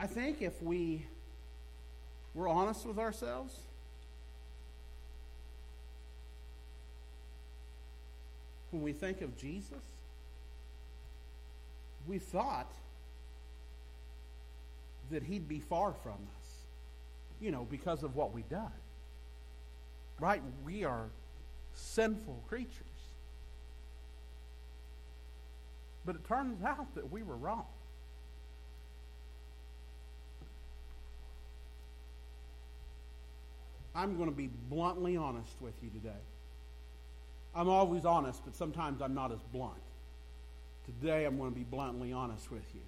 I 0.00 0.06
think 0.06 0.40
if 0.40 0.62
we 0.62 1.04
were 2.34 2.48
honest 2.48 2.86
with 2.86 2.98
ourselves, 2.98 3.54
when 8.70 8.82
we 8.82 8.94
think 8.94 9.20
of 9.20 9.36
Jesus, 9.36 9.82
we 12.06 12.18
thought 12.18 12.72
that 15.10 15.22
he'd 15.22 15.46
be 15.46 15.60
far 15.60 15.92
from 15.92 16.12
us, 16.12 16.48
you 17.38 17.50
know, 17.50 17.66
because 17.70 18.02
of 18.02 18.16
what 18.16 18.32
we've 18.32 18.48
done. 18.48 18.72
Right? 20.18 20.42
We 20.64 20.84
are 20.84 21.10
sinful 21.74 22.42
creatures. 22.48 22.86
But 26.06 26.16
it 26.16 26.26
turns 26.26 26.64
out 26.64 26.94
that 26.94 27.12
we 27.12 27.22
were 27.22 27.36
wrong. 27.36 27.66
I'm 34.00 34.16
going 34.16 34.30
to 34.30 34.34
be 34.34 34.48
bluntly 34.70 35.18
honest 35.18 35.60
with 35.60 35.74
you 35.82 35.90
today. 35.90 36.22
I'm 37.54 37.68
always 37.68 38.06
honest, 38.06 38.40
but 38.46 38.56
sometimes 38.56 39.02
I'm 39.02 39.12
not 39.12 39.30
as 39.30 39.40
blunt. 39.52 39.74
Today 40.86 41.26
I'm 41.26 41.36
going 41.36 41.50
to 41.50 41.56
be 41.56 41.64
bluntly 41.64 42.10
honest 42.10 42.50
with 42.50 42.64
you. 42.74 42.80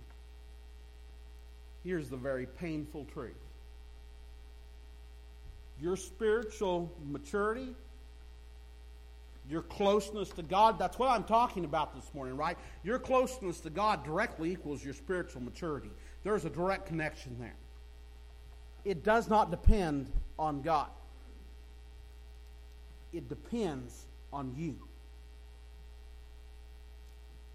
Here's 1.85 2.09
the 2.09 2.17
very 2.17 2.47
painful 2.47 3.05
truth 3.13 3.35
your 5.83 5.97
spiritual 5.97 6.91
maturity, 7.05 7.75
your 9.51 9.63
closeness 9.63 10.31
to 10.31 10.43
God, 10.43 10.79
that's 10.79 10.99
what 10.99 11.11
I'm 11.11 11.25
talking 11.25 11.67
about 11.67 11.95
this 11.95 12.09
morning, 12.15 12.39
right? 12.39 12.57
Your 12.85 12.99
closeness 12.99 13.61
to 13.61 13.71
God 13.71 14.03
directly 14.03 14.51
equals 14.51 14.83
your 14.83 14.95
spiritual 14.95 15.43
maturity. 15.43 15.91
There's 16.23 16.47
a 16.47 16.51
direct 16.51 16.87
connection 16.87 17.37
there. 17.39 17.57
It 18.87 19.05
does 19.05 19.29
not 19.29 19.51
depend 19.51 20.11
on 20.39 20.63
God, 20.63 20.89
it 23.13 23.29
depends 23.29 24.07
on 24.33 24.55
you. 24.57 24.77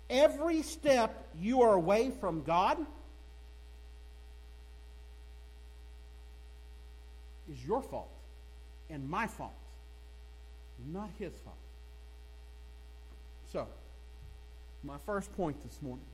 Every 0.09 0.61
step 0.61 1.27
you 1.39 1.61
are 1.63 1.73
away 1.73 2.11
from 2.11 2.43
God 2.43 2.77
is 7.51 7.65
your 7.65 7.81
fault 7.81 8.09
and 8.89 9.09
my 9.09 9.27
fault, 9.27 9.51
not 10.91 11.09
his 11.19 11.33
fault. 11.43 11.57
So, 13.51 13.67
my 14.83 14.97
first 15.05 15.35
point 15.35 15.61
this 15.63 15.81
morning 15.81 16.05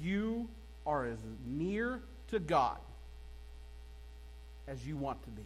you 0.00 0.48
are 0.86 1.06
as 1.06 1.18
near 1.46 2.00
to 2.28 2.38
God 2.38 2.78
as 4.68 4.86
you 4.86 4.96
want 4.96 5.22
to 5.24 5.30
be. 5.30 5.42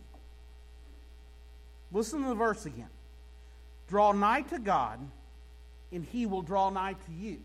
Listen 1.93 2.23
to 2.23 2.29
the 2.29 2.35
verse 2.35 2.67
again. 2.67 2.89
Draw 3.89 4.13
nigh 4.13 4.43
to 4.43 4.59
God, 4.59 5.01
and 5.93 6.05
he 6.05 6.27
will 6.27 6.43
draw 6.43 6.71
nigh 6.71 6.93
to 6.93 7.13
you. 7.13 7.39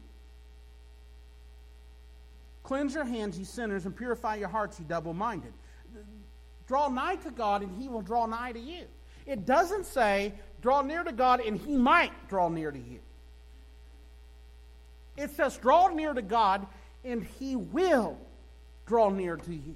Cleanse 2.64 2.94
your 2.96 3.06
hands, 3.06 3.38
ye 3.38 3.44
sinners, 3.44 3.86
and 3.86 3.96
purify 3.96 4.36
your 4.36 4.50
hearts, 4.50 4.80
ye 4.80 4.86
double 4.88 5.14
minded. 5.14 5.54
Draw 6.68 6.90
nigh 6.90 7.16
to 7.18 7.32
God, 7.32 7.62
and 7.62 7.72
he 7.82 7.88
will 7.88 8.02
draw 8.02 8.26
nigh 8.26 8.52
to 8.52 8.60
you. 8.60 8.86
It 9.26 9.46
doesn't 9.46 9.86
say, 9.86 10.34
draw 10.62 10.82
near 10.82 11.04
to 11.04 11.12
God, 11.12 11.42
and 11.42 11.58
he 11.58 11.76
might 11.76 12.12
draw 12.28 12.50
near 12.50 12.72
to 12.72 12.80
you. 12.80 13.00
It 15.18 15.32
says, 15.32 15.58
draw 15.58 15.88
near 15.88 16.14
to 16.14 16.22
God, 16.22 16.68
and 17.04 17.24
he 17.24 17.56
will 17.56 18.18
draw 18.86 19.10
near 19.10 19.38
to 19.38 19.54
you. 19.54 19.76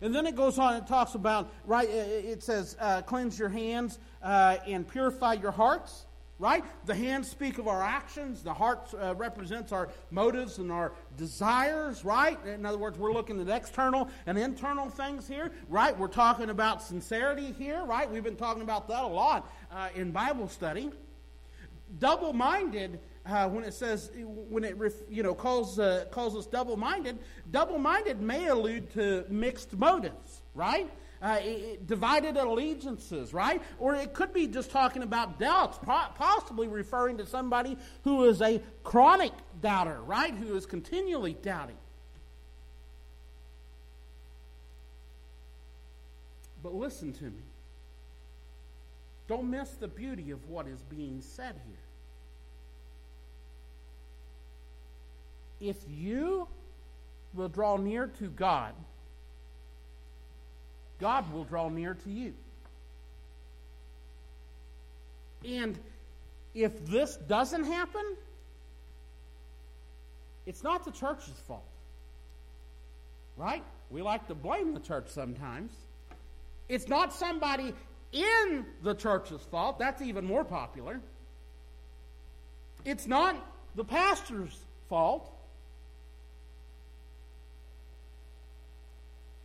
And 0.00 0.14
then 0.14 0.26
it 0.26 0.36
goes 0.36 0.58
on, 0.58 0.76
it 0.76 0.86
talks 0.86 1.14
about, 1.14 1.52
right, 1.64 1.88
it 1.88 2.42
says, 2.42 2.76
uh, 2.80 3.02
cleanse 3.02 3.38
your 3.38 3.48
hands 3.48 3.98
uh, 4.22 4.56
and 4.66 4.86
purify 4.86 5.34
your 5.34 5.50
hearts, 5.50 6.06
right? 6.38 6.64
The 6.86 6.94
hands 6.94 7.28
speak 7.28 7.58
of 7.58 7.66
our 7.66 7.82
actions, 7.82 8.42
the 8.42 8.54
heart 8.54 8.94
uh, 8.94 9.14
represents 9.16 9.72
our 9.72 9.88
motives 10.10 10.58
and 10.58 10.70
our 10.70 10.92
desires, 11.16 12.04
right? 12.04 12.38
In 12.46 12.64
other 12.64 12.78
words, 12.78 12.96
we're 12.96 13.12
looking 13.12 13.40
at 13.40 13.48
external 13.48 14.08
and 14.26 14.38
internal 14.38 14.88
things 14.88 15.26
here, 15.26 15.50
right? 15.68 15.98
We're 15.98 16.06
talking 16.06 16.50
about 16.50 16.82
sincerity 16.82 17.52
here, 17.58 17.84
right? 17.84 18.08
We've 18.08 18.22
been 18.22 18.36
talking 18.36 18.62
about 18.62 18.86
that 18.88 19.02
a 19.02 19.08
lot 19.08 19.50
uh, 19.72 19.88
in 19.96 20.12
Bible 20.12 20.48
study. 20.48 20.90
Double 21.98 22.32
minded 22.32 23.00
uh, 23.28 23.48
when 23.48 23.64
it 23.64 23.74
says 23.74 24.10
when 24.16 24.64
it 24.64 24.76
you 25.08 25.22
know 25.22 25.34
calls 25.34 25.78
uh, 25.78 26.06
calls 26.10 26.36
us 26.36 26.46
double-minded, 26.46 27.18
double-minded 27.50 28.20
may 28.20 28.46
allude 28.48 28.92
to 28.94 29.24
mixed 29.28 29.76
motives, 29.76 30.42
right? 30.54 30.90
Uh, 31.20 31.38
it, 31.42 31.86
divided 31.86 32.36
allegiances, 32.36 33.34
right? 33.34 33.60
Or 33.80 33.94
it 33.94 34.14
could 34.14 34.32
be 34.32 34.46
just 34.46 34.70
talking 34.70 35.02
about 35.02 35.38
doubts, 35.38 35.78
possibly 35.84 36.68
referring 36.68 37.18
to 37.18 37.26
somebody 37.26 37.76
who 38.04 38.24
is 38.24 38.40
a 38.40 38.62
chronic 38.84 39.32
doubter, 39.60 40.00
right? 40.02 40.32
Who 40.32 40.54
is 40.54 40.64
continually 40.64 41.36
doubting. 41.42 41.76
But 46.62 46.74
listen 46.74 47.12
to 47.14 47.24
me. 47.24 47.42
Don't 49.26 49.50
miss 49.50 49.70
the 49.70 49.88
beauty 49.88 50.30
of 50.30 50.48
what 50.48 50.66
is 50.68 50.82
being 50.84 51.20
said 51.20 51.60
here. 51.66 51.87
If 55.60 55.76
you 55.88 56.48
will 57.34 57.48
draw 57.48 57.76
near 57.76 58.06
to 58.18 58.28
God, 58.28 58.72
God 61.00 61.32
will 61.32 61.44
draw 61.44 61.68
near 61.68 61.94
to 61.94 62.10
you. 62.10 62.34
And 65.44 65.78
if 66.54 66.86
this 66.86 67.16
doesn't 67.16 67.64
happen, 67.64 68.16
it's 70.46 70.64
not 70.64 70.84
the 70.84 70.90
church's 70.90 71.38
fault. 71.46 71.64
Right? 73.36 73.62
We 73.90 74.02
like 74.02 74.26
to 74.28 74.34
blame 74.34 74.74
the 74.74 74.80
church 74.80 75.08
sometimes. 75.08 75.72
It's 76.68 76.88
not 76.88 77.12
somebody 77.12 77.72
in 78.12 78.66
the 78.82 78.94
church's 78.94 79.42
fault. 79.42 79.78
That's 79.78 80.02
even 80.02 80.24
more 80.24 80.44
popular. 80.44 81.00
It's 82.84 83.06
not 83.06 83.36
the 83.76 83.84
pastor's 83.84 84.58
fault. 84.88 85.30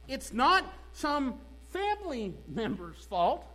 It's 0.07 0.33
not 0.33 0.65
some 0.91 1.35
family 1.69 2.33
member's 2.47 3.03
fault. 3.05 3.45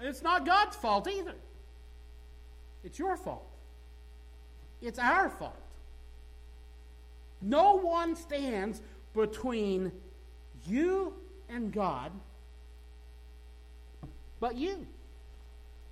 It's 0.00 0.22
not 0.22 0.44
God's 0.44 0.76
fault 0.76 1.08
either. 1.08 1.34
It's 2.84 2.98
your 2.98 3.16
fault. 3.16 3.46
It's 4.80 4.98
our 4.98 5.28
fault. 5.28 5.56
No 7.40 7.76
one 7.76 8.16
stands 8.16 8.80
between 9.14 9.92
you 10.66 11.14
and 11.48 11.72
God 11.72 12.12
but 14.40 14.56
you. 14.56 14.86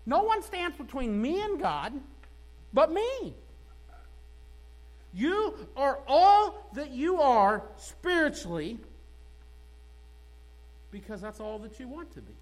No 0.06 0.22
one 0.22 0.42
stands 0.42 0.76
between 0.76 1.22
me 1.22 1.40
and 1.40 1.60
God 1.60 1.92
but 2.72 2.92
me. 2.92 3.34
You 5.12 5.54
are 5.76 5.98
all 6.06 6.70
that 6.74 6.90
you 6.90 7.20
are 7.20 7.62
spiritually 7.76 8.78
because 10.90 11.20
that's 11.20 11.40
all 11.40 11.58
that 11.60 11.78
you 11.80 11.88
want 11.88 12.12
to 12.14 12.20
be. 12.20 12.34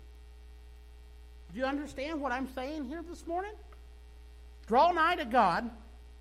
Do 1.52 1.58
you 1.58 1.64
understand 1.64 2.20
what 2.20 2.32
I'm 2.32 2.48
saying 2.54 2.86
here 2.86 3.02
this 3.08 3.26
morning? 3.26 3.52
Draw 4.66 4.92
nigh 4.92 5.16
to 5.16 5.24
God, 5.24 5.70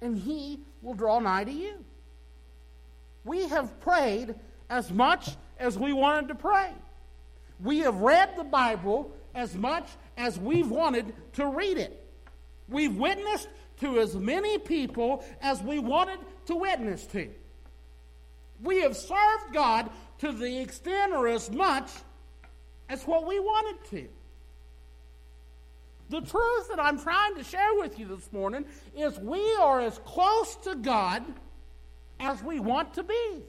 and 0.01 0.17
He 0.17 0.59
will 0.81 0.93
draw 0.93 1.19
nigh 1.19 1.43
to 1.43 1.51
you. 1.51 1.83
We 3.25 3.47
have 3.49 3.79
prayed 3.81 4.35
as 4.69 4.91
much 4.91 5.31
as 5.59 5.77
we 5.77 5.91
wanted 5.91 6.29
to 6.29 6.35
pray. 6.35 6.71
We 7.61 7.79
have 7.79 7.97
read 7.97 8.37
the 8.37 8.45
Bible 8.45 9.11
as 9.35 9.55
much 9.55 9.87
as 10.17 10.39
we've 10.39 10.69
wanted 10.69 11.13
to 11.33 11.47
read 11.47 11.77
it. 11.77 12.05
We've 12.69 12.95
witnessed 12.95 13.49
to 13.79 13.99
as 13.99 14.15
many 14.15 14.57
people 14.57 15.23
as 15.41 15.61
we 15.61 15.79
wanted 15.79 16.19
to 16.45 16.55
witness 16.55 17.05
to. 17.07 17.29
We 18.61 18.81
have 18.81 18.97
served 18.97 19.53
God 19.53 19.89
to 20.19 20.31
the 20.31 20.59
extent 20.59 21.13
or 21.13 21.27
as 21.27 21.51
much 21.51 21.89
as 22.89 23.03
what 23.03 23.27
we 23.27 23.39
wanted 23.39 23.89
to. 23.91 24.07
The 26.09 26.21
truth 26.21 26.69
that 26.69 26.79
I'm 26.79 26.99
trying 26.99 27.35
to 27.35 27.43
share 27.43 27.75
with 27.75 27.99
you 27.99 28.07
this 28.07 28.31
morning 28.31 28.65
is 28.95 29.19
we 29.19 29.55
are 29.55 29.81
as 29.81 29.99
close 29.99 30.55
to 30.63 30.75
God 30.75 31.23
as 32.19 32.41
we 32.41 32.59
want 32.59 32.93
to 32.95 33.03
be. 33.03 33.43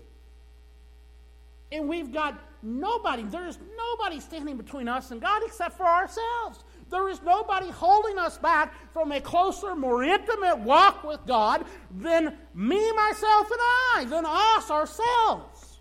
And 1.70 1.88
we've 1.88 2.12
got 2.12 2.38
nobody, 2.62 3.22
there 3.24 3.46
is 3.46 3.58
nobody 3.76 4.20
standing 4.20 4.56
between 4.56 4.88
us 4.88 5.10
and 5.10 5.20
God 5.20 5.42
except 5.44 5.76
for 5.76 5.86
ourselves. 5.86 6.64
There 6.90 7.08
is 7.08 7.22
nobody 7.22 7.70
holding 7.70 8.18
us 8.18 8.38
back 8.38 8.74
from 8.92 9.12
a 9.12 9.20
closer, 9.20 9.74
more 9.74 10.02
intimate 10.02 10.58
walk 10.58 11.04
with 11.04 11.20
God 11.26 11.64
than 11.90 12.36
me, 12.54 12.92
myself, 12.92 13.50
and 13.50 13.60
I, 13.60 14.06
than 14.08 14.24
us 14.26 14.70
ourselves. 14.70 15.80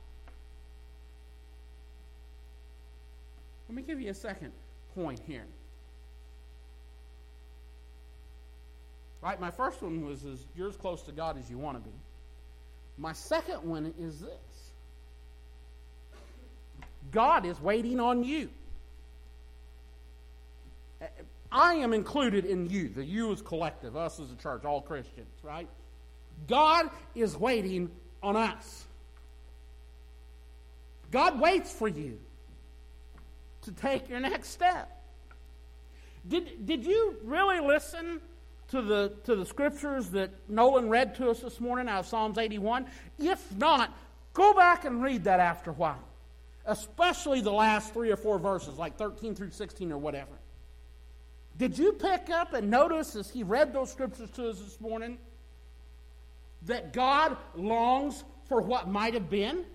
Let 3.69 3.75
me 3.75 3.81
give 3.81 4.01
you 4.01 4.11
a 4.11 4.13
second 4.13 4.51
point 4.95 5.21
here. 5.25 5.45
Right? 9.21 9.39
My 9.39 9.51
first 9.51 9.81
one 9.81 10.05
was 10.05 10.25
as 10.25 10.45
you're 10.55 10.69
as 10.69 10.77
close 10.77 11.01
to 11.03 11.11
God 11.11 11.37
as 11.37 11.49
you 11.49 11.57
want 11.57 11.77
to 11.77 11.89
be. 11.89 11.95
My 12.97 13.13
second 13.13 13.63
one 13.63 13.93
is 13.99 14.19
this 14.19 14.71
God 17.11 17.45
is 17.45 17.59
waiting 17.61 17.99
on 17.99 18.23
you. 18.23 18.49
I 21.51 21.75
am 21.75 21.93
included 21.93 22.45
in 22.45 22.69
you. 22.69 22.89
The 22.89 23.03
you 23.03 23.31
is 23.31 23.41
collective, 23.41 23.95
us 23.95 24.19
as 24.19 24.31
a 24.31 24.35
church, 24.35 24.65
all 24.65 24.81
Christians, 24.81 25.27
right? 25.43 25.67
God 26.47 26.89
is 27.15 27.37
waiting 27.37 27.89
on 28.21 28.35
us. 28.35 28.85
God 31.11 31.39
waits 31.39 31.71
for 31.71 31.87
you 31.87 32.19
to 33.63 33.71
take 33.71 34.09
your 34.09 34.19
next 34.19 34.49
step. 34.49 34.91
Did, 36.27 36.65
did 36.65 36.85
you 36.85 37.15
really 37.23 37.59
listen 37.59 38.19
to 38.69 38.81
the, 38.81 39.13
to 39.23 39.35
the 39.35 39.45
scriptures 39.45 40.09
that 40.09 40.29
Nolan 40.49 40.89
read 40.89 41.15
to 41.15 41.29
us 41.29 41.39
this 41.39 41.61
morning 41.61 41.87
out 41.87 42.01
of 42.01 42.07
Psalms 42.07 42.37
81? 42.37 42.85
If 43.17 43.55
not, 43.55 43.97
go 44.33 44.53
back 44.53 44.83
and 44.83 45.01
read 45.01 45.23
that 45.23 45.39
after 45.39 45.71
a 45.71 45.73
while, 45.73 46.03
especially 46.65 47.39
the 47.39 47.51
last 47.51 47.93
three 47.93 48.11
or 48.11 48.17
four 48.17 48.37
verses, 48.37 48.77
like 48.77 48.97
13 48.97 49.35
through 49.35 49.51
16 49.51 49.91
or 49.91 49.97
whatever. 49.97 50.33
Did 51.57 51.77
you 51.77 51.93
pick 51.93 52.29
up 52.29 52.53
and 52.53 52.69
notice 52.69 53.15
as 53.15 53.29
he 53.29 53.43
read 53.43 53.73
those 53.73 53.91
scriptures 53.91 54.29
to 54.31 54.49
us 54.49 54.59
this 54.59 54.79
morning 54.79 55.17
that 56.63 56.93
God 56.93 57.37
longs 57.55 58.23
for 58.47 58.61
what 58.61 58.87
might 58.87 59.15
have 59.15 59.29
been? 59.29 59.65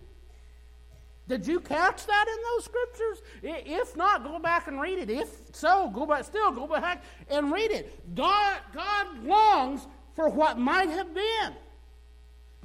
Did 1.29 1.47
you 1.47 1.61
catch 1.61 2.07
that 2.07 2.27
in 2.29 2.37
those 2.43 2.65
scriptures? 2.65 3.23
If 3.43 3.97
not, 3.97 4.23
go 4.23 4.39
back 4.39 4.69
and 4.69 4.81
read 4.81 4.99
it. 4.99 5.11
If 5.11 5.29
so, 5.53 5.91
go 5.93 6.07
back 6.07 6.25
still 6.25 6.53
go 6.53 6.67
back 6.67 7.03
and 7.29 7.51
read 7.51 7.71
it. 7.71 8.15
God, 8.15 8.59
God 8.73 9.25
longs 9.25 9.87
for 10.15 10.29
what 10.29 10.59
might 10.59 10.89
have 10.89 11.15
been. 11.15 11.55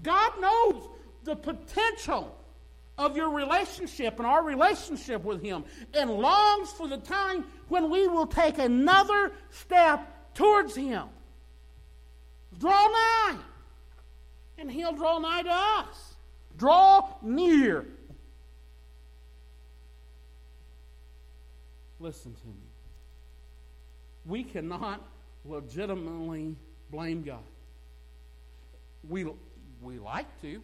God 0.03 0.31
knows 0.39 0.89
the 1.24 1.36
potential 1.36 2.37
of 2.98 3.16
your 3.16 3.30
relationship 3.30 4.18
and 4.18 4.27
our 4.27 4.44
relationship 4.44 5.24
with 5.24 5.42
Him 5.42 5.63
and 5.94 6.10
longs 6.10 6.72
for 6.72 6.88
the 6.88 6.98
time 6.98 7.46
when 7.68 7.89
we 7.89 8.08
will 8.08 8.27
take 8.27 8.57
another 8.57 9.31
step 9.51 10.33
towards 10.33 10.75
Him. 10.75 11.07
Draw 12.60 12.88
nigh, 12.88 13.38
and 14.57 14.72
He'll 14.72 14.94
draw 14.94 15.20
nigh 15.20 15.44
to 15.44 15.51
us. 15.51 16.16
Draw 16.57 17.07
near, 17.22 17.86
Listen 22.00 22.33
to 22.33 22.48
me. 22.48 22.53
We 24.25 24.44
cannot 24.44 25.01
legitimately 25.46 26.55
blame 26.92 27.24
God. 27.24 27.40
We, 29.10 29.25
we 29.81 29.98
like 29.98 30.27
to. 30.42 30.62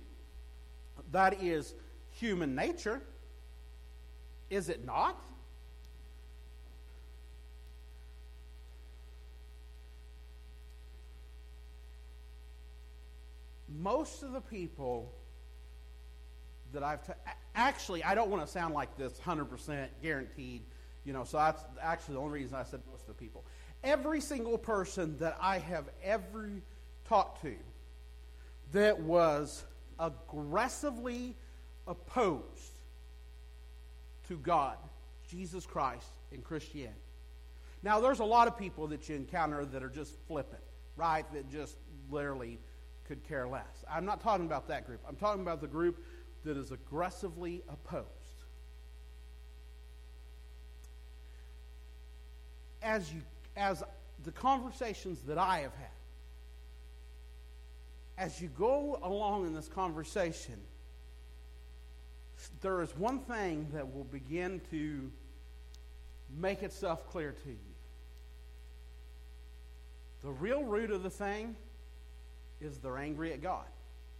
That 1.11 1.41
is 1.41 1.73
human 2.13 2.55
nature. 2.55 3.01
Is 4.49 4.69
it 4.69 4.85
not? 4.85 5.19
Most 13.79 14.23
of 14.23 14.31
the 14.31 14.41
people 14.41 15.11
that 16.71 16.83
I've 16.83 17.05
t- 17.05 17.13
actually, 17.55 18.03
I 18.03 18.15
don't 18.15 18.29
want 18.29 18.45
to 18.45 18.51
sound 18.51 18.73
like 18.73 18.95
this 18.97 19.19
100% 19.19 19.87
guaranteed 20.01 20.61
you 21.05 21.11
know, 21.11 21.23
so 21.23 21.37
that's 21.37 21.63
actually 21.81 22.15
the 22.15 22.21
only 22.21 22.39
reason 22.39 22.55
I 22.55 22.63
said 22.63 22.81
most 22.89 23.01
of 23.01 23.07
the 23.07 23.13
people. 23.13 23.43
Every 23.83 24.21
single 24.21 24.57
person 24.57 25.17
that 25.19 25.37
I 25.41 25.59
have 25.59 25.89
ever 26.01 26.49
talked 27.05 27.41
to 27.41 27.55
that 28.71 28.99
was 29.01 29.65
aggressively 29.99 31.35
opposed 31.87 32.79
to 34.27 34.37
God, 34.37 34.77
Jesus 35.29 35.65
Christ, 35.65 36.11
and 36.31 36.43
Christianity. 36.43 36.99
Now, 37.81 37.99
there's 37.99 38.19
a 38.19 38.25
lot 38.25 38.47
of 38.47 38.57
people 38.57 38.87
that 38.87 39.09
you 39.09 39.15
encounter 39.15 39.65
that 39.65 39.83
are 39.83 39.89
just 39.89 40.17
flippant, 40.27 40.63
right? 40.95 41.25
That 41.33 41.49
just 41.51 41.75
literally 42.09 42.59
could 43.05 43.23
care 43.27 43.47
less. 43.47 43.83
I'm 43.91 44.05
not 44.05 44.21
talking 44.21 44.45
about 44.45 44.69
that 44.69 44.87
group. 44.87 45.01
I'm 45.07 45.17
talking 45.17 45.41
about 45.41 45.59
the 45.59 45.67
group 45.67 46.03
that 46.45 46.55
is 46.55 46.71
aggressively 46.71 47.61
opposed. 47.67 48.07
as 52.83 53.11
you 53.11 53.21
as 53.55 53.83
the 54.23 54.31
conversations 54.31 55.21
that 55.21 55.37
I 55.37 55.59
have 55.59 55.73
had, 55.75 55.87
as 58.17 58.41
you 58.41 58.49
go 58.49 58.99
along 59.01 59.47
in 59.47 59.53
this 59.53 59.67
conversation, 59.67 60.59
there 62.61 62.81
is 62.81 62.95
one 62.97 63.19
thing 63.19 63.67
that 63.73 63.93
will 63.93 64.03
begin 64.05 64.61
to 64.71 65.11
make 66.37 66.63
itself 66.63 67.09
clear 67.09 67.31
to 67.43 67.49
you. 67.49 67.57
The 70.23 70.31
real 70.31 70.63
root 70.63 70.91
of 70.91 71.03
the 71.03 71.09
thing 71.09 71.55
is 72.61 72.77
they're 72.77 72.97
angry 72.97 73.33
at 73.33 73.41
God 73.41 73.65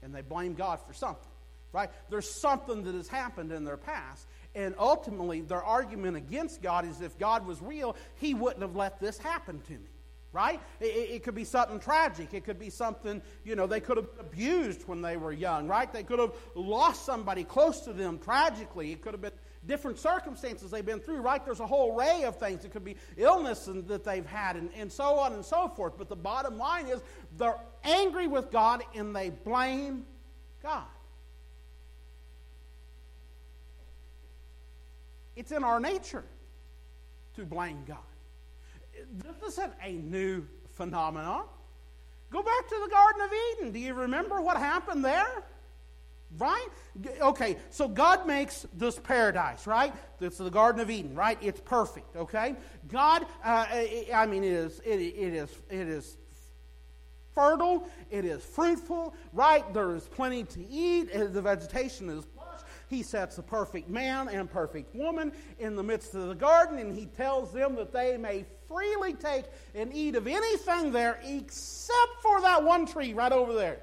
and 0.02 0.14
they 0.14 0.22
blame 0.22 0.54
God 0.54 0.80
for 0.86 0.94
something, 0.94 1.32
right? 1.72 1.90
There's 2.10 2.30
something 2.30 2.84
that 2.84 2.94
has 2.94 3.08
happened 3.08 3.52
in 3.52 3.64
their 3.64 3.78
past, 3.78 4.28
and 4.54 4.76
ultimately, 4.78 5.42
their 5.42 5.64
argument 5.64 6.18
against 6.18 6.62
God 6.62 6.86
is 6.86 7.02
if 7.02 7.18
God 7.18 7.48
was 7.48 7.62
real, 7.62 7.96
He 8.18 8.34
wouldn't 8.34 8.62
have 8.62 8.76
let 8.76 9.00
this 9.00 9.18
happen 9.18 9.62
to 9.68 9.74
me. 9.74 9.90
Right? 10.34 10.60
It, 10.80 10.86
it, 10.86 11.24
could 11.24 11.36
be 11.36 11.44
something 11.44 11.80
tragic. 11.80 12.34
It 12.34 12.44
could 12.44 12.58
be 12.58 12.72
something, 12.72 13.22
you 13.46 13.56
know, 13.56 13.68
they 13.68 13.80
could 13.80 13.98
have 13.98 14.18
been 14.18 14.26
abused 14.26 14.88
when 14.88 15.00
they 15.00 15.16
were 15.16 15.32
young, 15.32 15.68
right? 15.68 15.94
They 15.94 16.02
could 16.02 16.18
have 16.18 16.34
lost 16.56 17.06
somebody 17.06 17.44
close 17.44 17.82
to 17.82 17.94
them 17.94 18.18
tragically. 18.18 18.92
It 18.92 19.02
could 19.02 19.14
have 19.14 19.22
been 19.22 19.32
different 19.66 20.00
circumstances 20.00 20.72
they've 20.72 20.86
been 20.86 21.00
through, 21.00 21.22
right? 21.22 21.44
There's 21.46 21.60
a 21.60 21.68
whole 21.68 21.98
array 21.98 22.24
of 22.24 22.38
things. 22.38 22.66
It 22.66 22.72
could 22.72 22.84
be 22.84 22.96
illness 23.16 23.68
and, 23.68 23.88
that 23.88 24.04
they've 24.04 24.26
had 24.26 24.56
and, 24.56 24.70
and 24.76 24.92
so 24.92 25.20
on 25.20 25.34
and 25.34 25.46
so 25.46 25.68
forth. 25.70 25.98
But 25.98 26.10
the 26.10 26.16
bottom 26.16 26.58
line 26.58 26.88
is 26.88 27.02
they're 27.38 27.60
angry 27.84 28.28
with 28.28 28.52
God 28.52 28.84
and 28.96 29.16
they 29.16 29.30
blame 29.30 30.06
God. 30.62 30.84
It's 35.36 35.52
in 35.52 35.64
our 35.64 35.80
nature 35.80 36.24
to 37.36 37.46
blame 37.46 37.84
God. 37.88 37.98
This 39.12 39.54
isn't 39.54 39.74
a 39.82 39.94
new 39.94 40.46
phenomenon. 40.76 41.46
Go 42.32 42.42
back 42.42 42.68
to 42.68 42.76
the 42.84 42.90
Garden 42.90 43.22
of 43.22 43.30
Eden. 43.52 43.72
Do 43.72 43.80
you 43.80 43.94
remember 43.94 44.42
what 44.42 44.58
happened 44.58 45.06
there? 45.06 45.44
Right? 46.40 46.68
Okay, 47.22 47.58
so 47.70 47.88
God 47.88 48.26
makes 48.26 48.66
this 48.74 48.98
paradise, 48.98 49.68
right? 49.68 49.94
It's 50.20 50.40
the 50.40 50.50
Garden 50.50 50.82
of 50.82 50.90
Eden, 50.90 51.14
right? 51.14 51.38
It's 51.42 51.62
perfect, 51.62 52.16
okay? 52.16 52.56
God, 52.88 53.28
uh, 53.44 53.68
I 54.16 54.26
mean, 54.28 54.44
it 54.44 54.52
is, 54.52 54.80
it, 54.80 55.00
it 55.00 55.34
is, 55.36 55.50
it 55.70 55.88
is 55.88 56.18
fertile, 57.36 57.88
it 58.10 58.26
is 58.26 58.44
fruitful, 58.44 59.14
right? 59.32 59.72
There 59.76 59.96
is 59.96 60.08
plenty 60.08 60.44
to 60.44 60.68
eat, 60.68 61.14
the 61.14 61.42
vegetation 61.42 62.10
is 62.10 62.26
lush. 62.36 62.62
he 62.90 63.04
sets 63.04 63.38
a 63.38 63.44
perfect 63.44 63.90
man 63.90 64.28
and 64.28 64.50
perfect 64.50 64.96
woman 64.96 65.34
in 65.60 65.76
the 65.76 65.84
midst 65.84 66.16
of 66.16 66.30
the 66.30 66.36
garden, 66.36 66.80
and 66.80 66.98
he 66.98 67.06
tells 67.06 67.52
them 67.54 67.76
that 67.76 67.94
they 67.94 68.18
may 68.18 68.46
freely 68.68 69.14
take 69.14 69.46
and 69.76 69.94
eat 69.94 70.16
of 70.16 70.28
anything 70.28 70.92
there 70.92 71.20
except 71.24 72.22
for 72.22 72.42
that 72.42 72.64
one 72.64 72.86
tree 72.86 73.14
right 73.14 73.32
over 73.32 73.54
there. 73.54 73.80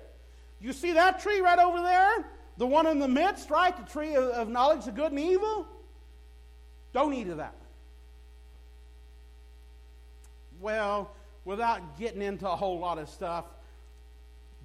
You 0.61 0.73
see 0.73 0.93
that 0.93 1.21
tree 1.21 1.41
right 1.41 1.59
over 1.59 1.81
there? 1.81 2.27
The 2.59 2.67
one 2.67 2.87
in 2.87 2.99
the 2.99 3.09
midst, 3.09 3.51
right? 3.51 3.75
The 3.77 3.91
tree 3.91 4.15
of, 4.15 4.25
of 4.25 4.49
knowledge 4.49 4.87
of 4.87 4.95
good 4.95 5.13
and 5.13 5.21
evil? 5.21 5.67
Don't 6.93 7.15
eat 7.15 7.29
of 7.29 7.39
that. 7.39 7.55
Well, 10.61 11.11
without 11.45 11.99
getting 11.99 12.21
into 12.21 12.49
a 12.49 12.55
whole 12.55 12.79
lot 12.79 12.99
of 12.99 13.09
stuff, 13.09 13.47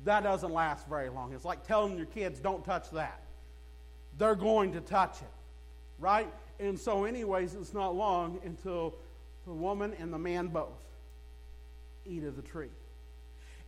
that 0.04 0.24
doesn't 0.24 0.52
last 0.52 0.88
very 0.88 1.10
long. 1.10 1.34
It's 1.34 1.46
like 1.46 1.66
telling 1.66 1.98
your 1.98 2.06
kids, 2.08 2.40
don't 2.40 2.64
touch 2.66 2.92
that. 2.92 3.22
They're 4.18 4.36
going 4.36 4.74
to 4.74 4.82
touch 4.82 5.22
it, 5.22 5.32
right? 6.00 6.32
And 6.60 6.80
so, 6.80 7.06
anyways, 7.06 7.56
it's 7.56 7.74
not 7.74 7.96
long 7.96 8.40
until 8.44 8.96
the 9.46 9.54
woman 9.54 9.94
and 10.00 10.14
the 10.14 10.18
man 10.18 10.48
both 10.48 10.82
eat 12.06 12.24
of 12.24 12.36
the 12.36 12.42
tree. 12.42 12.70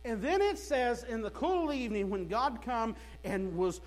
And 0.04 0.22
then 0.22 0.40
it 0.40 0.58
says, 0.58 1.04
in 1.04 1.22
the 1.22 1.30
cool 1.30 1.72
evening, 1.72 2.08
when 2.08 2.28
God 2.28 2.60
come 2.62 2.94
and 3.24 3.56
was 3.56 3.80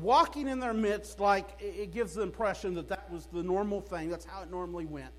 walking 0.00 0.48
in 0.48 0.58
their 0.58 0.72
midst, 0.72 1.20
like 1.20 1.50
it 1.60 1.92
gives 1.92 2.14
the 2.14 2.22
impression 2.22 2.74
that 2.74 2.88
that 2.88 3.10
was 3.10 3.26
the 3.26 3.42
normal 3.42 3.80
thing. 3.80 4.08
That's 4.08 4.24
how 4.24 4.42
it 4.42 4.50
normally 4.50 4.86
went. 4.86 5.12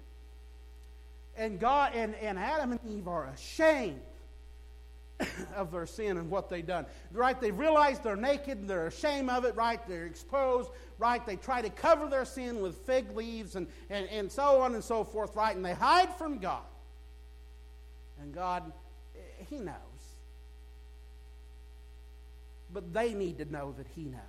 And 1.37 1.59
God 1.59 1.93
and, 1.95 2.15
and 2.15 2.37
Adam 2.37 2.71
and 2.71 2.79
Eve 2.89 3.07
are 3.07 3.27
ashamed 3.27 4.01
of 5.55 5.71
their 5.71 5.85
sin 5.85 6.17
and 6.17 6.29
what 6.29 6.49
they've 6.49 6.65
done. 6.65 6.85
Right? 7.11 7.39
They 7.39 7.51
realize 7.51 7.99
they're 7.99 8.15
naked, 8.15 8.59
and 8.59 8.69
they're 8.69 8.87
ashamed 8.87 9.29
of 9.29 9.45
it, 9.45 9.55
right? 9.55 9.85
They're 9.87 10.05
exposed, 10.05 10.69
right? 10.97 11.25
They 11.25 11.35
try 11.35 11.61
to 11.61 11.69
cover 11.69 12.07
their 12.07 12.25
sin 12.25 12.61
with 12.61 12.75
fig 12.85 13.15
leaves 13.15 13.55
and, 13.55 13.67
and, 13.89 14.07
and 14.09 14.31
so 14.31 14.61
on 14.61 14.73
and 14.73 14.83
so 14.83 15.03
forth, 15.03 15.35
right? 15.35 15.55
And 15.55 15.65
they 15.65 15.73
hide 15.73 16.15
from 16.15 16.39
God. 16.39 16.63
And 18.21 18.33
God, 18.33 18.71
eh, 19.15 19.19
He 19.49 19.57
knows. 19.57 19.75
But 22.73 22.93
they 22.93 23.13
need 23.13 23.37
to 23.39 23.45
know 23.45 23.73
that 23.77 23.87
He 23.95 24.03
knows. 24.03 24.21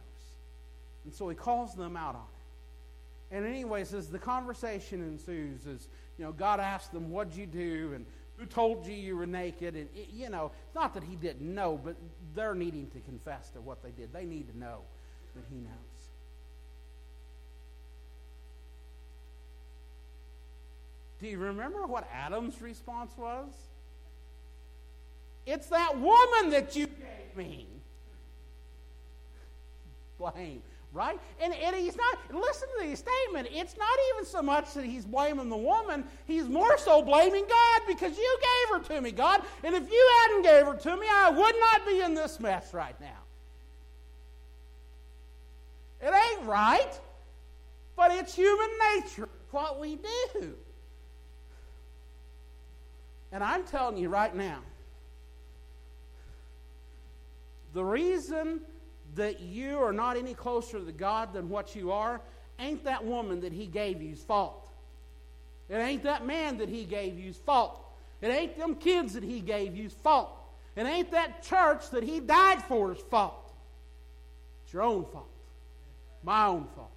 And 1.04 1.14
so 1.14 1.28
He 1.28 1.34
calls 1.34 1.74
them 1.74 1.96
out 1.96 2.14
on 2.14 2.22
it. 2.22 3.36
And, 3.36 3.46
anyways, 3.46 3.94
as 3.94 4.08
the 4.08 4.18
conversation 4.18 5.00
ensues, 5.00 5.66
as 5.66 5.88
you 6.18 6.24
know, 6.24 6.32
God 6.32 6.60
asks 6.60 6.88
them, 6.88 7.10
What'd 7.10 7.34
you 7.34 7.46
do? 7.46 7.92
And 7.94 8.04
who 8.42 8.46
told 8.46 8.86
you 8.86 8.94
you 8.94 9.16
were 9.16 9.26
naked? 9.26 9.76
And, 9.76 9.88
you 10.12 10.28
know, 10.28 10.50
not 10.74 10.94
that 10.94 11.04
he 11.04 11.14
didn't 11.14 11.54
know, 11.54 11.80
but 11.82 11.94
they're 12.34 12.56
needing 12.56 12.88
to 12.90 13.00
confess 13.00 13.50
to 13.50 13.60
what 13.60 13.82
they 13.82 13.90
did. 13.90 14.12
They 14.12 14.24
need 14.24 14.50
to 14.52 14.58
know 14.58 14.78
that 15.36 15.44
he 15.48 15.56
knows. 15.56 15.70
Do 21.20 21.28
you 21.28 21.38
remember 21.38 21.86
what 21.86 22.08
Adam's 22.12 22.60
response 22.60 23.12
was? 23.16 23.48
It's 25.46 25.68
that 25.68 25.96
woman 25.96 26.50
that 26.50 26.74
you 26.74 26.86
gave 26.86 27.36
me. 27.36 27.68
Blame 30.18 30.62
right? 30.92 31.18
And, 31.40 31.54
and 31.54 31.76
he's 31.76 31.96
not, 31.96 32.18
listen 32.30 32.68
to 32.80 32.88
the 32.88 32.96
statement. 32.96 33.48
It's 33.50 33.76
not 33.76 33.98
even 34.14 34.26
so 34.26 34.42
much 34.42 34.74
that 34.74 34.84
he's 34.84 35.04
blaming 35.04 35.48
the 35.48 35.56
woman, 35.56 36.04
he's 36.26 36.48
more 36.48 36.76
so 36.78 37.02
blaming 37.02 37.44
God 37.48 37.80
because 37.86 38.16
you 38.16 38.38
gave 38.40 38.78
her 38.78 38.94
to 38.94 39.00
me, 39.00 39.12
God. 39.12 39.42
And 39.64 39.74
if 39.74 39.90
you 39.90 40.10
hadn't 40.22 40.42
gave 40.42 40.66
her 40.66 40.74
to 40.74 40.96
me, 40.96 41.06
I 41.10 41.30
would 41.30 41.54
not 41.58 41.86
be 41.86 42.00
in 42.00 42.14
this 42.14 42.38
mess 42.40 42.74
right 42.74 42.98
now. 43.00 43.08
It 46.02 46.12
ain't 46.12 46.46
right, 46.46 47.00
but 47.96 48.10
it's 48.10 48.34
human 48.34 48.70
nature, 48.96 49.28
what 49.50 49.78
we 49.78 49.96
do. 50.34 50.54
And 53.30 53.42
I'm 53.42 53.64
telling 53.64 53.96
you 53.96 54.08
right 54.08 54.34
now, 54.34 54.58
the 57.72 57.84
reason 57.84 58.60
that 59.14 59.40
you 59.40 59.78
are 59.78 59.92
not 59.92 60.16
any 60.16 60.34
closer 60.34 60.80
to 60.80 60.92
God 60.92 61.32
than 61.32 61.48
what 61.48 61.74
you 61.76 61.92
are, 61.92 62.20
ain't 62.58 62.84
that 62.84 63.04
woman 63.04 63.40
that 63.40 63.52
he 63.52 63.66
gave 63.66 64.00
you's 64.00 64.22
fault. 64.22 64.68
It 65.68 65.76
ain't 65.76 66.02
that 66.04 66.26
man 66.26 66.58
that 66.58 66.68
he 66.68 66.84
gave 66.84 67.18
you's 67.18 67.36
fault. 67.36 67.80
It 68.20 68.28
ain't 68.28 68.56
them 68.56 68.74
kids 68.76 69.14
that 69.14 69.22
he 69.22 69.40
gave 69.40 69.76
you's 69.76 69.92
fault. 69.92 70.30
It 70.76 70.86
ain't 70.86 71.10
that 71.10 71.42
church 71.42 71.90
that 71.90 72.02
he 72.02 72.20
died 72.20 72.62
for's 72.62 73.00
fault. 73.10 73.52
It's 74.64 74.72
your 74.72 74.82
own 74.82 75.04
fault. 75.04 75.28
My 76.22 76.46
own 76.46 76.66
fault. 76.74 76.90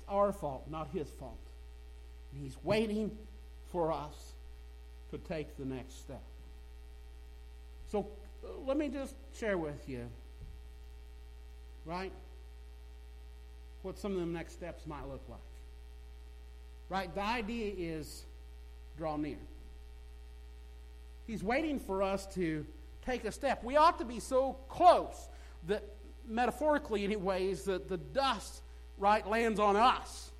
It's 0.00 0.08
our 0.08 0.32
fault, 0.32 0.64
not 0.68 0.88
his 0.92 1.08
fault. 1.08 1.38
And 2.34 2.42
He's 2.42 2.56
waiting 2.62 3.16
for 3.70 3.92
us 3.92 4.32
to 5.10 5.18
take 5.18 5.56
the 5.56 5.64
next 5.64 6.00
step. 6.00 6.22
So 7.90 8.06
uh, 8.44 8.48
let 8.66 8.76
me 8.76 8.88
just 8.88 9.14
share 9.38 9.56
with 9.56 9.88
you, 9.88 10.06
right, 11.84 12.12
what 13.82 13.98
some 13.98 14.12
of 14.12 14.18
the 14.18 14.26
next 14.26 14.54
steps 14.54 14.86
might 14.86 15.06
look 15.08 15.22
like. 15.28 15.38
Right? 16.88 17.14
The 17.14 17.22
idea 17.22 17.72
is 17.76 18.24
draw 18.96 19.16
near. 19.16 19.36
He's 21.26 21.42
waiting 21.42 21.78
for 21.78 22.02
us 22.02 22.26
to 22.34 22.66
take 23.04 23.24
a 23.24 23.32
step. 23.32 23.62
We 23.64 23.76
ought 23.76 23.98
to 23.98 24.04
be 24.04 24.20
so 24.20 24.56
close 24.68 25.28
that, 25.68 25.84
metaphorically, 26.26 27.04
anyways, 27.04 27.64
that 27.64 27.88
the 27.88 27.96
dust, 27.96 28.62
right, 28.98 29.26
lands 29.26 29.60
on 29.60 29.76
us 29.76 30.30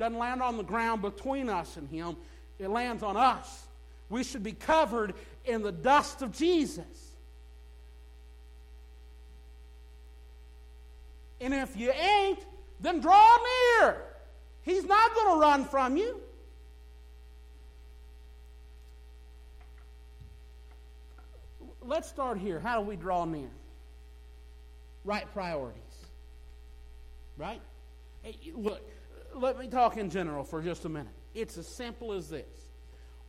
doesn't 0.00 0.18
land 0.18 0.42
on 0.42 0.56
the 0.56 0.64
ground 0.64 1.02
between 1.02 1.50
us 1.50 1.76
and 1.76 1.86
Him, 1.88 2.16
it 2.58 2.68
lands 2.68 3.02
on 3.02 3.16
us. 3.16 3.66
We 4.08 4.24
should 4.24 4.42
be 4.42 4.52
covered 4.52 5.14
in 5.44 5.62
the 5.62 5.70
dust 5.70 6.22
of 6.22 6.32
Jesus. 6.32 7.12
And 11.40 11.52
if 11.52 11.76
you 11.76 11.92
ain't, 11.92 12.38
then 12.80 13.00
draw 13.00 13.38
near. 13.82 14.02
He's 14.62 14.84
not 14.84 15.14
going 15.14 15.34
to 15.34 15.40
run 15.40 15.64
from 15.66 15.96
you. 15.98 16.20
Let's 21.82 22.08
start 22.08 22.38
here. 22.38 22.58
How 22.58 22.80
do 22.80 22.86
we 22.86 22.96
draw 22.96 23.26
near? 23.26 23.50
Right 25.04 25.30
priorities. 25.34 25.82
Right? 27.36 27.60
Hey, 28.22 28.36
look, 28.54 28.82
let 29.34 29.58
me 29.58 29.68
talk 29.68 29.96
in 29.96 30.10
general 30.10 30.44
for 30.44 30.62
just 30.62 30.84
a 30.84 30.88
minute. 30.88 31.12
It's 31.34 31.56
as 31.56 31.66
simple 31.66 32.12
as 32.12 32.28
this 32.28 32.46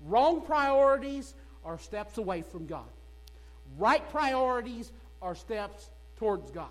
wrong 0.02 0.42
priorities 0.42 1.36
are 1.64 1.78
steps 1.78 2.18
away 2.18 2.42
from 2.42 2.66
God, 2.66 2.90
right 3.78 4.08
priorities 4.10 4.92
are 5.22 5.36
steps 5.36 5.90
towards 6.18 6.52
God. 6.52 6.70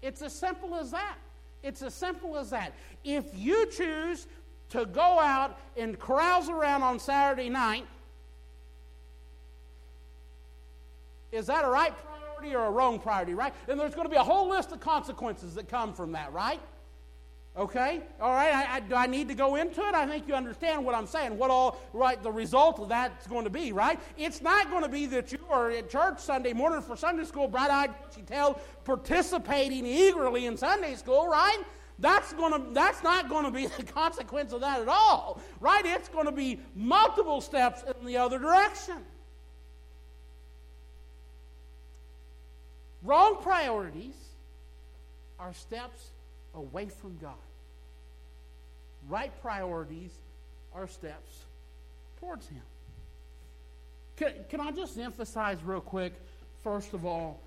It's 0.00 0.22
as 0.22 0.32
simple 0.32 0.74
as 0.74 0.90
that. 0.90 1.16
It's 1.62 1.82
as 1.82 1.94
simple 1.94 2.36
as 2.36 2.50
that. 2.50 2.74
If 3.04 3.26
you 3.36 3.66
choose 3.66 4.26
to 4.70 4.86
go 4.86 5.20
out 5.20 5.58
and 5.76 5.98
carouse 5.98 6.48
around 6.48 6.82
on 6.82 6.98
Saturday 6.98 7.48
night, 7.48 7.86
is 11.30 11.46
that 11.46 11.64
a 11.64 11.68
right 11.68 11.92
priority 12.04 12.56
or 12.56 12.66
a 12.66 12.70
wrong 12.70 12.98
priority, 12.98 13.34
right? 13.34 13.54
And 13.68 13.78
there's 13.78 13.94
going 13.94 14.06
to 14.06 14.10
be 14.10 14.16
a 14.16 14.24
whole 14.24 14.48
list 14.48 14.72
of 14.72 14.80
consequences 14.80 15.54
that 15.54 15.68
come 15.68 15.94
from 15.94 16.12
that, 16.12 16.32
right? 16.32 16.60
Okay? 17.54 18.00
All 18.18 18.30
right, 18.30 18.54
I, 18.54 18.76
I, 18.76 18.80
do 18.80 18.94
I 18.94 19.06
need 19.06 19.28
to 19.28 19.34
go 19.34 19.56
into 19.56 19.82
it? 19.82 19.94
I 19.94 20.06
think 20.06 20.26
you 20.26 20.34
understand 20.34 20.84
what 20.86 20.94
I'm 20.94 21.06
saying, 21.06 21.36
what 21.36 21.50
all, 21.50 21.78
right, 21.92 22.22
the 22.22 22.32
result 22.32 22.80
of 22.80 22.88
that's 22.88 23.26
going 23.26 23.44
to 23.44 23.50
be, 23.50 23.72
right? 23.72 24.00
It's 24.16 24.40
not 24.40 24.70
going 24.70 24.82
to 24.82 24.88
be 24.88 25.04
that 25.06 25.32
you 25.32 25.38
are 25.50 25.70
at 25.70 25.90
church 25.90 26.18
Sunday 26.18 26.54
morning 26.54 26.80
for 26.80 26.96
Sunday 26.96 27.24
school, 27.24 27.48
bright 27.48 27.70
eyed, 27.70 27.90
tail, 28.26 28.58
participating 28.84 29.84
eagerly 29.84 30.46
in 30.46 30.56
Sunday 30.56 30.94
school, 30.94 31.28
right? 31.28 31.62
That's, 31.98 32.32
to, 32.32 32.62
that's 32.72 33.02
not 33.02 33.28
going 33.28 33.44
to 33.44 33.50
be 33.50 33.66
the 33.76 33.82
consequence 33.82 34.54
of 34.54 34.62
that 34.62 34.80
at 34.80 34.88
all, 34.88 35.38
right? 35.60 35.84
It's 35.84 36.08
going 36.08 36.26
to 36.26 36.32
be 36.32 36.58
multiple 36.74 37.42
steps 37.42 37.84
in 38.00 38.06
the 38.06 38.16
other 38.16 38.38
direction. 38.38 38.96
Wrong 43.02 43.36
priorities 43.42 44.14
are 45.38 45.52
steps 45.52 46.11
away 46.54 46.86
from 46.86 47.16
God. 47.18 47.34
Right 49.08 49.32
priorities 49.42 50.12
are 50.74 50.86
steps 50.86 51.44
towards 52.20 52.46
Him. 52.48 52.62
Can, 54.16 54.32
can 54.48 54.60
I 54.60 54.70
just 54.70 54.98
emphasize 54.98 55.58
real 55.64 55.80
quick, 55.80 56.12
first 56.62 56.94
of 56.94 57.04
all, 57.04 57.40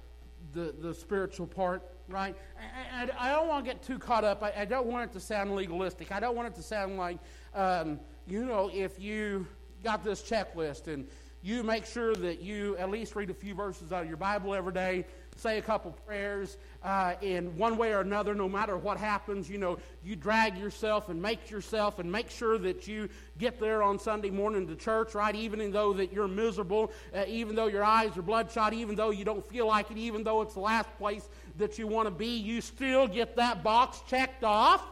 the, 0.53 0.73
the 0.81 0.93
spiritual 0.93 1.47
part, 1.47 1.81
right? 2.09 2.35
I, 2.59 3.03
I, 3.03 3.29
I 3.29 3.31
don't 3.31 3.47
want 3.47 3.65
to 3.65 3.71
get 3.71 3.83
too 3.83 3.97
caught 3.97 4.23
up. 4.23 4.43
I, 4.43 4.53
I, 4.57 4.65
don't 4.65 4.87
want 4.87 5.09
it 5.09 5.13
to 5.13 5.19
sound 5.19 5.55
legalistic. 5.55 6.11
I 6.11 6.19
don't 6.19 6.35
want 6.35 6.47
it 6.49 6.55
to 6.55 6.63
sound 6.63 6.97
like, 6.97 7.17
um, 7.53 7.99
you 8.27 8.45
know, 8.45 8.69
if 8.73 8.99
you 8.99 9.47
got 9.83 10.03
this 10.03 10.21
checklist 10.21 10.87
and 10.87 11.07
you 11.41 11.63
make 11.63 11.85
sure 11.85 12.15
that 12.15 12.41
you 12.41 12.75
at 12.77 12.89
least 12.89 13.15
read 13.15 13.29
a 13.29 13.33
few 13.33 13.53
verses 13.53 13.91
out 13.91 14.01
of 14.01 14.07
your 14.07 14.17
Bible 14.17 14.55
every 14.55 14.73
day, 14.73 15.05
say 15.35 15.57
a 15.57 15.61
couple 15.61 15.91
prayers, 16.05 16.57
uh, 16.83 17.15
in 17.21 17.57
one 17.57 17.77
way 17.77 17.93
or 17.93 18.01
another, 18.01 18.33
no 18.33 18.47
matter 18.47 18.77
what 18.77 18.97
happens, 18.97 19.49
you 19.49 19.57
know, 19.57 19.77
you 20.03 20.15
drag 20.15 20.57
yourself 20.57 21.09
and 21.09 21.21
make 21.21 21.49
yourself 21.49 21.99
and 21.99 22.11
make 22.11 22.29
sure 22.29 22.57
that 22.57 22.87
you 22.87 23.09
get 23.37 23.59
there 23.59 23.83
on 23.83 23.99
Sunday 23.99 24.29
morning 24.29 24.67
to 24.67 24.75
church, 24.75 25.13
right? 25.13 25.35
Even 25.35 25.71
though 25.71 25.93
that 25.93 26.13
you're 26.13 26.27
miserable, 26.27 26.91
uh, 27.13 27.23
even 27.27 27.55
though 27.55 27.67
your 27.67 27.83
eyes 27.83 28.15
are 28.17 28.21
bloodshot, 28.21 28.73
even 28.73 28.95
though 28.95 29.09
you 29.09 29.25
don't 29.25 29.45
feel 29.45 29.67
like 29.67 29.91
it, 29.91 29.97
even 29.97 30.23
though 30.23 30.41
it's 30.41 30.53
the 30.53 30.59
last 30.59 30.89
place 30.97 31.27
that 31.57 31.77
you 31.77 31.87
want 31.87 32.07
to 32.07 32.11
be, 32.11 32.37
you 32.37 32.61
still 32.61 33.07
get 33.07 33.35
that 33.35 33.63
box 33.63 34.01
checked 34.07 34.43
off. 34.43 34.85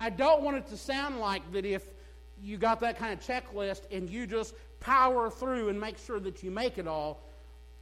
I 0.00 0.10
don't 0.10 0.42
want 0.42 0.58
it 0.58 0.66
to 0.68 0.76
sound 0.76 1.18
like 1.18 1.50
that 1.52 1.64
if 1.64 1.82
you 2.42 2.58
got 2.58 2.80
that 2.80 2.98
kind 2.98 3.12
of 3.12 3.24
checklist 3.24 3.82
and 3.90 4.10
you 4.10 4.26
just 4.26 4.54
power 4.80 5.30
through 5.30 5.70
and 5.70 5.80
make 5.80 5.96
sure 5.98 6.20
that 6.20 6.42
you 6.42 6.50
make 6.50 6.76
it 6.78 6.86
all, 6.86 7.22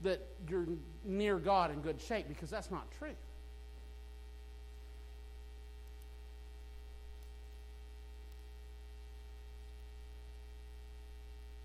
that 0.02 0.20
you're 0.48 0.66
near 1.04 1.38
God 1.38 1.70
in 1.70 1.80
good 1.80 2.00
shape, 2.00 2.28
because 2.28 2.50
that's 2.50 2.70
not 2.70 2.90
true. 2.98 3.14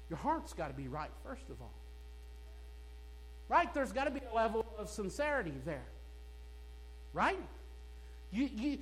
Your 0.10 0.18
heart's 0.18 0.54
got 0.54 0.70
to 0.70 0.74
be 0.74 0.88
right, 0.88 1.12
first 1.24 1.50
of 1.50 1.62
all. 1.62 1.74
Right? 3.50 3.74
There's 3.74 3.92
got 3.92 4.06
to 4.06 4.12
be 4.12 4.22
a 4.32 4.36
level 4.36 4.66
of 4.78 4.90
sincerity 4.90 5.54
there. 5.66 5.86
Right? 7.14 7.40
You, 8.32 8.50
you, 8.54 8.78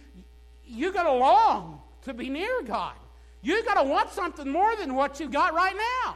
you 0.66 0.94
got 0.94 1.04
to 1.04 1.14
long 1.14 1.82
to 2.04 2.14
be 2.14 2.30
near 2.30 2.62
God. 2.64 2.94
You 3.42 3.64
got 3.64 3.82
to 3.82 3.88
want 3.88 4.10
something 4.12 4.50
more 4.50 4.76
than 4.76 4.96
what 4.96 5.20
you 5.20 5.30
got 5.30 5.54
right 5.54 5.76
now. 6.06 6.16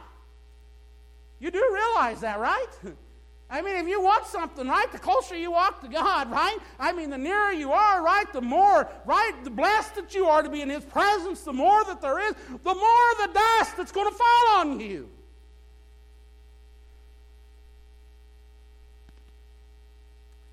You 1.38 1.50
do 1.50 1.64
realize 1.72 2.20
that, 2.20 2.38
right? 2.38 2.66
I 3.50 3.62
mean, 3.62 3.76
if 3.76 3.88
you 3.88 4.00
want 4.00 4.26
something, 4.26 4.68
right, 4.68 4.90
the 4.92 4.98
closer 4.98 5.36
you 5.36 5.50
walk 5.50 5.80
to 5.80 5.88
God, 5.88 6.30
right? 6.30 6.56
I 6.78 6.92
mean, 6.92 7.10
the 7.10 7.18
nearer 7.18 7.50
you 7.50 7.72
are, 7.72 8.02
right, 8.02 8.32
the 8.32 8.40
more, 8.40 8.88
right, 9.04 9.32
the 9.42 9.50
blessed 9.50 9.96
that 9.96 10.14
you 10.14 10.26
are 10.26 10.42
to 10.42 10.48
be 10.48 10.62
in 10.62 10.70
His 10.70 10.84
presence, 10.84 11.40
the 11.40 11.52
more 11.52 11.82
that 11.84 12.00
there 12.00 12.20
is, 12.20 12.34
the 12.48 12.74
more 12.74 13.26
the 13.26 13.32
dust 13.32 13.76
that's 13.76 13.90
going 13.90 14.08
to 14.08 14.16
fall 14.16 14.58
on 14.58 14.78
you. 14.78 15.08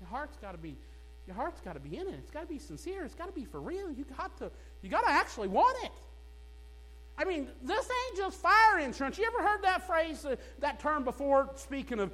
Your 0.00 0.08
heart's 0.10 0.36
got 0.38 0.52
to 0.52 0.58
be 0.58 0.76
your 1.28 1.36
heart's 1.36 1.60
got 1.60 1.74
to 1.74 1.80
be 1.80 1.98
in 1.98 2.08
it. 2.08 2.14
It's 2.14 2.30
got 2.30 2.40
to 2.40 2.46
be 2.46 2.58
sincere. 2.58 3.04
It's 3.04 3.14
got 3.14 3.26
to 3.26 3.32
be 3.32 3.44
for 3.44 3.60
real. 3.60 3.90
You 3.92 4.06
got 4.16 4.36
to 4.38 4.50
you 4.80 4.88
got 4.88 5.02
to 5.02 5.10
actually 5.10 5.48
want 5.48 5.76
it. 5.84 5.92
I 7.18 7.24
mean, 7.24 7.48
this 7.62 7.84
ain't 7.84 8.16
just 8.16 8.38
fire 8.38 8.78
insurance. 8.78 9.18
You 9.18 9.26
ever 9.26 9.46
heard 9.46 9.62
that 9.62 9.86
phrase, 9.86 10.24
uh, 10.24 10.36
that 10.60 10.80
term 10.80 11.04
before, 11.04 11.50
speaking 11.56 11.98
of 12.00 12.12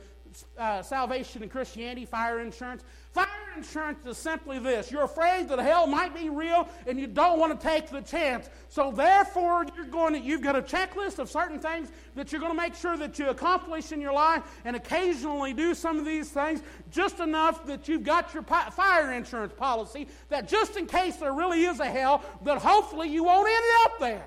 uh, 0.59 0.83
salvation 0.83 1.43
and 1.43 1.51
Christianity, 1.51 2.07
fire 2.07 2.41
insurance? 2.41 2.83
Fire 3.13 3.27
insurance 3.57 4.05
is 4.07 4.19
simply 4.19 4.59
this 4.59 4.91
you're 4.91 5.05
afraid 5.05 5.49
that 5.49 5.59
hell 5.61 5.87
might 5.87 6.15
be 6.15 6.29
real 6.29 6.69
and 6.87 6.99
you 6.99 7.07
don't 7.07 7.39
want 7.39 7.59
to 7.59 7.67
take 7.67 7.89
the 7.91 8.01
chance. 8.01 8.49
So, 8.69 8.91
therefore, 8.91 9.67
you're 9.77 9.87
going 9.87 10.15
to, 10.15 10.19
you've 10.19 10.43
got 10.43 10.57
a 10.57 10.63
checklist 10.63 11.19
of 11.19 11.31
certain 11.31 11.59
things 11.59 11.93
that 12.17 12.33
you're 12.33 12.41
going 12.41 12.53
to 12.53 12.61
make 12.61 12.75
sure 12.75 12.97
that 12.97 13.19
you 13.19 13.29
accomplish 13.29 13.93
in 13.93 14.01
your 14.01 14.13
life 14.13 14.43
and 14.65 14.75
occasionally 14.75 15.53
do 15.53 15.75
some 15.75 15.99
of 15.99 16.05
these 16.05 16.31
things 16.31 16.63
just 16.91 17.21
enough 17.21 17.65
that 17.67 17.87
you've 17.87 18.05
got 18.05 18.35
your 18.35 18.43
fire 18.43 19.13
insurance 19.13 19.53
policy 19.57 20.09
that 20.29 20.49
just 20.49 20.77
in 20.77 20.87
case 20.87 21.17
there 21.17 21.33
really 21.33 21.65
is 21.65 21.81
a 21.81 21.87
hell, 21.87 22.23
that 22.43 22.59
hopefully 22.59 23.09
you 23.09 23.25
won't 23.25 23.49
end 23.49 23.65
up 23.85 24.01
there. 24.01 24.27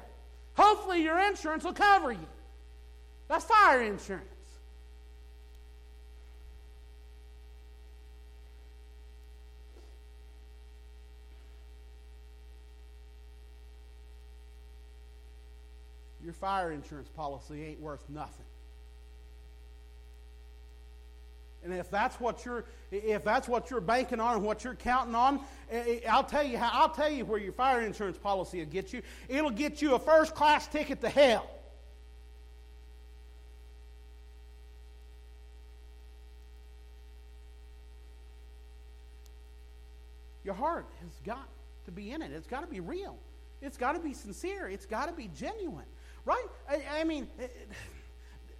Hopefully, 0.53 1.03
your 1.03 1.19
insurance 1.19 1.63
will 1.63 1.73
cover 1.73 2.11
you. 2.11 2.27
That's 3.27 3.45
fire 3.45 3.83
insurance. 3.83 4.36
Your 16.27 16.33
fire 16.33 16.73
insurance 16.73 17.07
policy 17.07 17.63
ain't 17.63 17.79
worth 17.79 18.03
nothing. 18.09 18.43
And 21.63 21.73
if 21.73 21.89
that's 21.89 22.19
what 22.19 22.43
you're 22.43 22.65
if 22.91 23.23
that's 23.23 23.47
what 23.47 23.71
you're 23.71 23.79
banking 23.79 24.19
on 24.19 24.35
and 24.35 24.43
what 24.43 24.61
you're 24.61 24.75
counting 24.75 25.15
on, 25.15 25.39
eh, 25.71 25.99
eh, 26.03 26.09
I'll 26.09 26.25
tell 26.25 26.43
you 26.43 26.57
how 26.57 26.69
I'll 26.73 26.89
tell 26.89 27.09
you 27.09 27.23
where 27.23 27.39
your 27.39 27.53
fire 27.53 27.79
insurance 27.79 28.17
policy 28.17 28.59
will 28.59 28.65
get 28.65 28.91
you. 28.91 29.01
It'll 29.29 29.51
get 29.51 29.81
you 29.81 29.95
a 29.95 29.99
first 29.99 30.35
class 30.35 30.67
ticket 30.67 30.99
to 30.99 31.07
hell. 31.07 31.49
Your 40.43 40.55
heart 40.55 40.87
has 41.01 41.21
got 41.25 41.47
to 41.85 41.91
be 41.91 42.11
in 42.11 42.21
it. 42.21 42.33
It's 42.33 42.47
got 42.47 42.59
to 42.59 42.67
be 42.67 42.81
real. 42.81 43.17
It's 43.61 43.77
got 43.77 43.93
to 43.93 43.99
be 43.99 44.13
sincere. 44.13 44.67
It's 44.67 44.85
got 44.85 45.07
to 45.07 45.13
be 45.13 45.29
genuine. 45.33 45.85
Right? 46.27 46.45
I, 46.69 46.81
I 46.99 47.03
mean, 47.05 47.25
eh, 47.39 47.47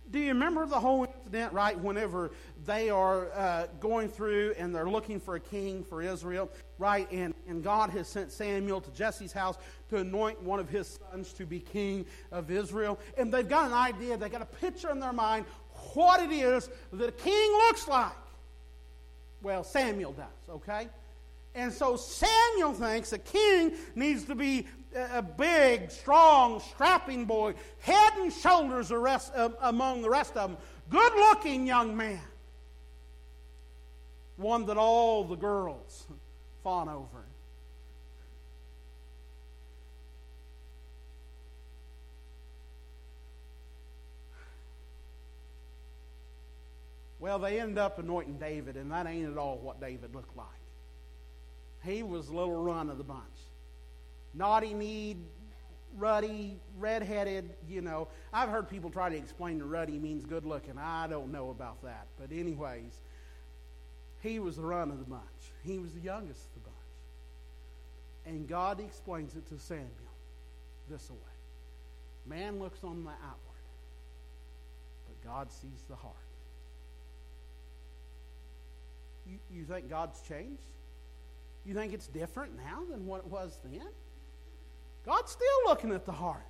do 0.10 0.20
you 0.20 0.30
remember 0.30 0.66
the 0.66 0.80
whole 0.80 1.04
incident, 1.04 1.52
right? 1.52 1.78
Whenever 1.78 2.32
they 2.66 2.90
are 2.90 3.30
uh, 3.34 3.68
going 3.82 4.08
through 4.08 4.56
and 4.58 4.74
they're 4.74 4.90
looking 4.90 5.20
for 5.20 5.36
a 5.36 5.40
king 5.42 5.84
for 5.84 6.02
Israel, 6.02 6.50
right? 6.80 7.12
And, 7.12 7.34
and 7.46 7.62
God 7.62 7.90
has 7.90 8.08
sent 8.08 8.32
Samuel 8.32 8.80
to 8.80 8.92
Jesse's 8.92 9.34
house 9.34 9.58
to 9.90 9.98
anoint 9.98 10.42
one 10.42 10.62
of 10.62 10.70
his 10.70 10.98
sons 11.12 11.34
to 11.34 11.46
be 11.46 11.60
king 11.60 12.06
of 12.32 12.50
Israel. 12.50 12.98
And 13.18 13.34
they've 13.34 13.48
got 13.48 13.68
an 13.68 13.74
idea, 13.74 14.16
they've 14.16 14.32
got 14.32 14.42
a 14.42 14.46
picture 14.46 14.90
in 14.90 15.02
their 15.02 15.12
mind 15.12 15.44
what 15.94 16.22
it 16.22 16.32
is 16.32 16.70
that 16.94 17.10
a 17.10 17.12
king 17.12 17.52
looks 17.68 17.86
like. 17.90 18.16
Well, 19.42 19.66
Samuel 19.66 20.14
does, 20.14 20.50
okay? 20.50 20.88
And 21.54 21.74
so 21.74 21.98
Samuel 21.98 22.72
thinks 22.72 23.12
a 23.12 23.20
king 23.20 23.74
needs 23.94 24.24
to 24.24 24.36
be 24.36 24.68
a 24.96 25.22
big, 25.22 25.92
strong, 25.92 26.60
strapping 26.60 27.26
boy, 27.26 27.54
head 27.80 28.14
and 28.18 28.32
shoulders 28.32 28.92
uh, 28.92 29.50
among 29.62 30.02
the 30.02 30.10
rest 30.10 30.36
of 30.36 30.52
them. 30.52 30.58
Good 30.90 31.14
looking 31.14 31.68
young 31.68 31.96
man. 31.96 32.22
One 34.38 34.66
that 34.68 34.78
all 34.78 35.24
the 35.24 35.36
girls 35.36 36.08
fawn 36.64 36.90
over. 36.90 37.26
Well, 47.20 47.40
they 47.40 47.60
end 47.60 47.80
up 47.80 47.98
anointing 47.98 48.38
David, 48.38 48.78
and 48.78 48.92
that 48.92 49.08
ain't 49.08 49.30
at 49.30 49.38
all 49.38 49.58
what 49.58 49.82
David 49.82 50.14
looked 50.14 50.38
like. 50.38 50.48
He 51.84 52.04
was 52.04 52.30
a 52.30 52.34
little 52.34 52.64
run 52.64 52.90
of 52.90 53.00
the 53.00 53.04
bunch 53.04 53.24
naughty 54.38 54.74
kneed, 54.74 55.18
ruddy, 55.98 56.58
redheaded, 56.78 57.50
you 57.68 57.82
know. 57.82 58.08
I've 58.32 58.50
heard 58.50 58.70
people 58.70 58.90
try 58.90 59.10
to 59.10 59.16
explain 59.18 59.58
that 59.60 59.66
ruddy 59.66 59.98
means 59.98 60.26
good 60.26 60.46
looking. 60.46 60.78
I 60.78 61.08
don't 61.08 61.32
know 61.32 61.50
about 61.50 61.82
that. 61.84 62.08
But, 62.20 62.32
anyways, 62.32 63.02
he 64.22 64.40
was 64.40 64.58
the 64.58 64.64
run 64.64 64.92
of 64.92 65.00
the 65.00 65.06
bunch, 65.06 65.22
he 65.64 65.80
was 65.80 65.92
the 65.94 66.02
youngest 66.02 66.46
of 66.46 66.54
the 66.54 66.60
bunch. 66.60 66.76
And 68.26 68.48
God 68.48 68.80
explains 68.80 69.36
it 69.36 69.48
to 69.50 69.60
Samuel 69.60 69.88
this 70.90 71.10
way 71.10 71.18
Man 72.26 72.60
looks 72.60 72.84
on 72.84 73.04
the 73.04 73.10
outward, 73.10 73.64
but 75.08 75.30
God 75.30 75.52
sees 75.52 75.84
the 75.90 75.96
heart. 75.96 76.14
You, 79.26 79.38
you 79.52 79.64
think 79.66 79.90
God's 79.90 80.22
changed? 80.22 80.62
You 81.66 81.74
think 81.74 81.94
it's 81.94 82.08
different 82.08 82.56
now 82.56 82.84
than 82.90 83.06
what 83.06 83.20
it 83.20 83.28
was 83.28 83.58
then? 83.66 83.88
God's 85.08 85.32
still 85.32 85.48
looking 85.66 85.94
at 85.94 86.06
the 86.06 86.12
heart. 86.12 86.44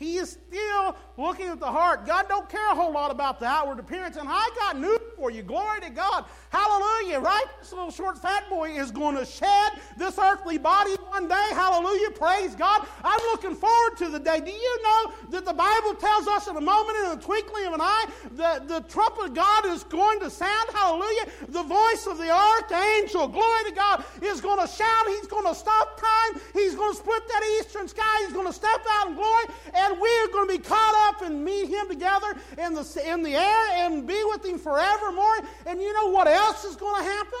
He 0.00 0.16
is 0.16 0.30
still 0.30 0.96
looking 1.18 1.48
at 1.48 1.60
the 1.60 1.66
heart. 1.66 2.06
God 2.06 2.24
don't 2.26 2.48
care 2.48 2.72
a 2.72 2.74
whole 2.74 2.90
lot 2.90 3.10
about 3.10 3.38
the 3.38 3.44
outward 3.44 3.78
appearance. 3.78 4.16
And 4.16 4.26
I 4.26 4.48
got 4.56 4.80
news 4.80 4.98
for 5.14 5.30
you. 5.30 5.42
Glory 5.42 5.82
to 5.82 5.90
God. 5.90 6.24
Hallelujah. 6.48 7.20
Right? 7.20 7.44
This 7.60 7.70
little 7.70 7.90
short 7.90 8.16
fat 8.16 8.48
boy 8.48 8.70
is 8.70 8.90
going 8.90 9.14
to 9.16 9.26
shed 9.26 9.72
this 9.98 10.18
earthly 10.18 10.56
body 10.56 10.92
one 11.10 11.28
day. 11.28 11.46
Hallelujah. 11.50 12.12
Praise 12.12 12.54
God. 12.54 12.86
I'm 13.04 13.20
looking 13.30 13.54
forward 13.54 13.98
to 13.98 14.08
the 14.08 14.18
day. 14.18 14.40
Do 14.40 14.50
you 14.50 14.82
know 14.82 15.12
that 15.32 15.44
the 15.44 15.52
Bible 15.52 15.94
tells 15.94 16.26
us 16.26 16.48
in 16.48 16.56
a 16.56 16.62
moment, 16.62 16.96
in 17.04 17.18
a 17.18 17.20
twinkling 17.20 17.66
of 17.66 17.74
an 17.74 17.82
eye, 17.82 18.06
that 18.32 18.68
the 18.68 18.80
trumpet 18.88 19.26
of 19.26 19.34
God 19.34 19.66
is 19.66 19.84
going 19.84 20.20
to 20.20 20.30
sound? 20.30 20.70
Hallelujah. 20.72 21.26
The 21.48 21.62
voice 21.62 22.06
of 22.06 22.16
the 22.16 22.30
archangel, 22.30 23.28
glory 23.28 23.64
to 23.68 23.72
God, 23.72 24.04
is 24.22 24.40
going 24.40 24.66
to 24.66 24.72
shout. 24.72 25.06
He's 25.08 25.26
going 25.26 25.44
to 25.44 25.54
stop 25.54 26.00
time. 26.00 26.40
He's 26.54 26.74
going 26.74 26.92
to 26.92 26.96
split 26.96 27.28
that 27.28 27.42
eastern 27.60 27.86
sky. 27.86 28.24
He's 28.24 28.32
going 28.32 28.46
to 28.46 28.52
step 28.54 28.80
out 28.92 29.08
in 29.08 29.14
glory. 29.14 29.44
And 29.74 29.89
we're 29.98 30.28
going 30.32 30.48
to 30.48 30.58
be 30.58 30.62
caught 30.62 31.08
up 31.08 31.22
and 31.22 31.44
meet 31.44 31.68
him 31.68 31.88
together 31.88 32.34
in 32.58 32.74
the, 32.74 33.02
in 33.06 33.22
the 33.22 33.34
air 33.34 33.86
and 33.86 34.06
be 34.06 34.22
with 34.24 34.44
him 34.44 34.58
forevermore. 34.58 35.38
And 35.66 35.80
you 35.80 35.92
know 35.92 36.10
what 36.10 36.26
else 36.28 36.64
is 36.64 36.76
going 36.76 37.02
to 37.02 37.10
happen? 37.10 37.40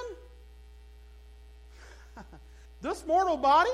this 2.80 3.06
mortal 3.06 3.36
body, 3.36 3.70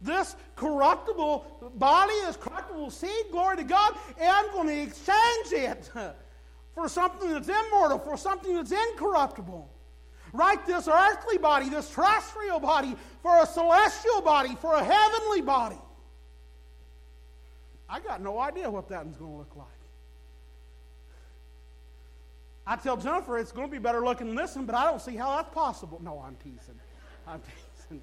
This 0.00 0.34
corruptible 0.56 1.72
body, 1.76 2.14
this 2.26 2.36
corruptible 2.36 2.90
seed, 2.90 3.26
glory 3.30 3.58
to 3.58 3.64
God, 3.64 3.96
and 4.18 4.28
I'm 4.28 4.50
going 4.52 4.68
to 4.68 4.82
exchange 4.82 5.52
it 5.52 5.90
for 6.74 6.88
something 6.88 7.30
that's 7.32 7.48
immortal, 7.48 7.98
for 7.98 8.16
something 8.16 8.54
that's 8.54 8.72
incorruptible. 8.72 9.68
Right? 10.32 10.64
This 10.66 10.88
earthly 10.88 11.38
body, 11.38 11.68
this 11.68 11.90
terrestrial 11.90 12.60
body, 12.60 12.94
for 13.22 13.42
a 13.42 13.46
celestial 13.46 14.20
body, 14.22 14.54
for 14.60 14.74
a 14.74 14.84
heavenly 14.84 15.40
body. 15.40 15.78
I 17.90 17.98
got 17.98 18.22
no 18.22 18.38
idea 18.38 18.70
what 18.70 18.88
that 18.88 19.04
one's 19.04 19.16
going 19.16 19.32
to 19.32 19.38
look 19.38 19.56
like. 19.56 19.66
I 22.66 22.76
tell 22.76 22.96
Jennifer 22.96 23.36
it's 23.36 23.50
going 23.50 23.66
to 23.66 23.72
be 23.72 23.78
better 23.78 24.04
looking 24.04 24.28
than 24.28 24.36
this 24.36 24.54
one, 24.54 24.64
but 24.64 24.76
I 24.76 24.84
don't 24.84 25.02
see 25.02 25.16
how 25.16 25.36
that's 25.36 25.52
possible. 25.52 26.00
No, 26.02 26.22
I'm 26.24 26.36
teasing. 26.36 26.78
I'm 27.26 27.40
teasing. 27.40 28.00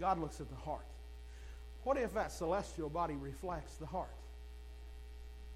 God 0.00 0.18
looks 0.18 0.40
at 0.40 0.48
the 0.48 0.56
heart. 0.56 0.86
What 1.84 1.98
if 1.98 2.14
that 2.14 2.32
celestial 2.32 2.88
body 2.88 3.14
reflects 3.14 3.74
the 3.74 3.86
heart? 3.86 4.08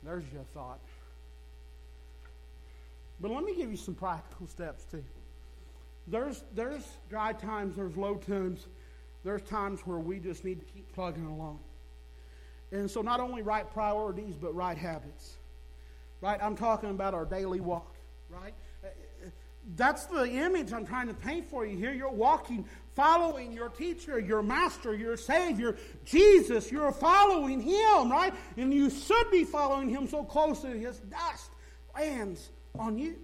There's 0.02 0.24
your 0.32 0.44
thought. 0.52 0.80
But 3.18 3.30
let 3.30 3.44
me 3.44 3.56
give 3.56 3.70
you 3.70 3.78
some 3.78 3.94
practical 3.94 4.46
steps 4.46 4.84
too. 4.84 5.02
There's 6.06 6.44
there's 6.54 6.86
dry 7.08 7.32
times, 7.32 7.76
there's 7.76 7.96
low 7.96 8.16
times, 8.16 8.66
there's 9.24 9.42
times 9.42 9.80
where 9.80 9.98
we 9.98 10.18
just 10.18 10.44
need 10.44 10.60
to 10.60 10.66
keep 10.66 10.92
plugging 10.94 11.26
along. 11.26 11.58
And 12.72 12.90
so 12.90 13.02
not 13.02 13.20
only 13.20 13.42
right 13.42 13.70
priorities, 13.72 14.34
but 14.34 14.54
right 14.54 14.76
habits. 14.76 15.36
Right? 16.20 16.40
I'm 16.42 16.56
talking 16.56 16.90
about 16.90 17.14
our 17.14 17.24
daily 17.24 17.60
walk, 17.60 17.94
right? 18.30 18.54
That's 19.74 20.06
the 20.06 20.24
image 20.24 20.72
I'm 20.72 20.86
trying 20.86 21.08
to 21.08 21.14
paint 21.14 21.50
for 21.50 21.66
you 21.66 21.76
here. 21.76 21.92
You're 21.92 22.08
walking, 22.08 22.64
following 22.94 23.52
your 23.52 23.68
teacher, 23.68 24.18
your 24.18 24.42
master, 24.42 24.94
your 24.94 25.16
Savior, 25.16 25.76
Jesus. 26.04 26.70
You're 26.70 26.92
following 26.92 27.60
Him, 27.60 28.10
right? 28.10 28.32
And 28.56 28.72
you 28.72 28.90
should 28.90 29.30
be 29.32 29.44
following 29.44 29.88
Him 29.88 30.06
so 30.06 30.22
closely 30.22 30.78
His 30.78 30.98
dust 30.98 31.50
lands 31.94 32.50
on 32.78 32.96
you. 32.96 33.16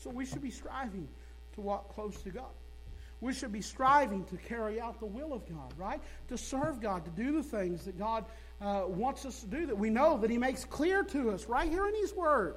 So 0.00 0.08
we 0.08 0.24
should 0.24 0.42
be 0.42 0.50
striving 0.50 1.06
to 1.54 1.60
walk 1.60 1.94
close 1.94 2.20
to 2.22 2.30
God. 2.30 2.50
We 3.20 3.34
should 3.34 3.52
be 3.52 3.60
striving 3.60 4.24
to 4.24 4.36
carry 4.38 4.80
out 4.80 4.98
the 4.98 5.06
will 5.06 5.34
of 5.34 5.46
God, 5.46 5.74
right? 5.76 6.00
To 6.28 6.38
serve 6.38 6.80
God, 6.80 7.04
to 7.04 7.10
do 7.10 7.32
the 7.32 7.42
things 7.42 7.84
that 7.84 7.98
God 7.98 8.24
uh, 8.62 8.84
wants 8.86 9.26
us 9.26 9.40
to 9.40 9.46
do, 9.46 9.66
that 9.66 9.76
we 9.76 9.90
know 9.90 10.16
that 10.16 10.30
He 10.30 10.38
makes 10.38 10.64
clear 10.64 11.02
to 11.04 11.30
us 11.30 11.46
right 11.46 11.68
here 11.68 11.86
in 11.86 11.94
His 11.94 12.14
Word 12.14 12.56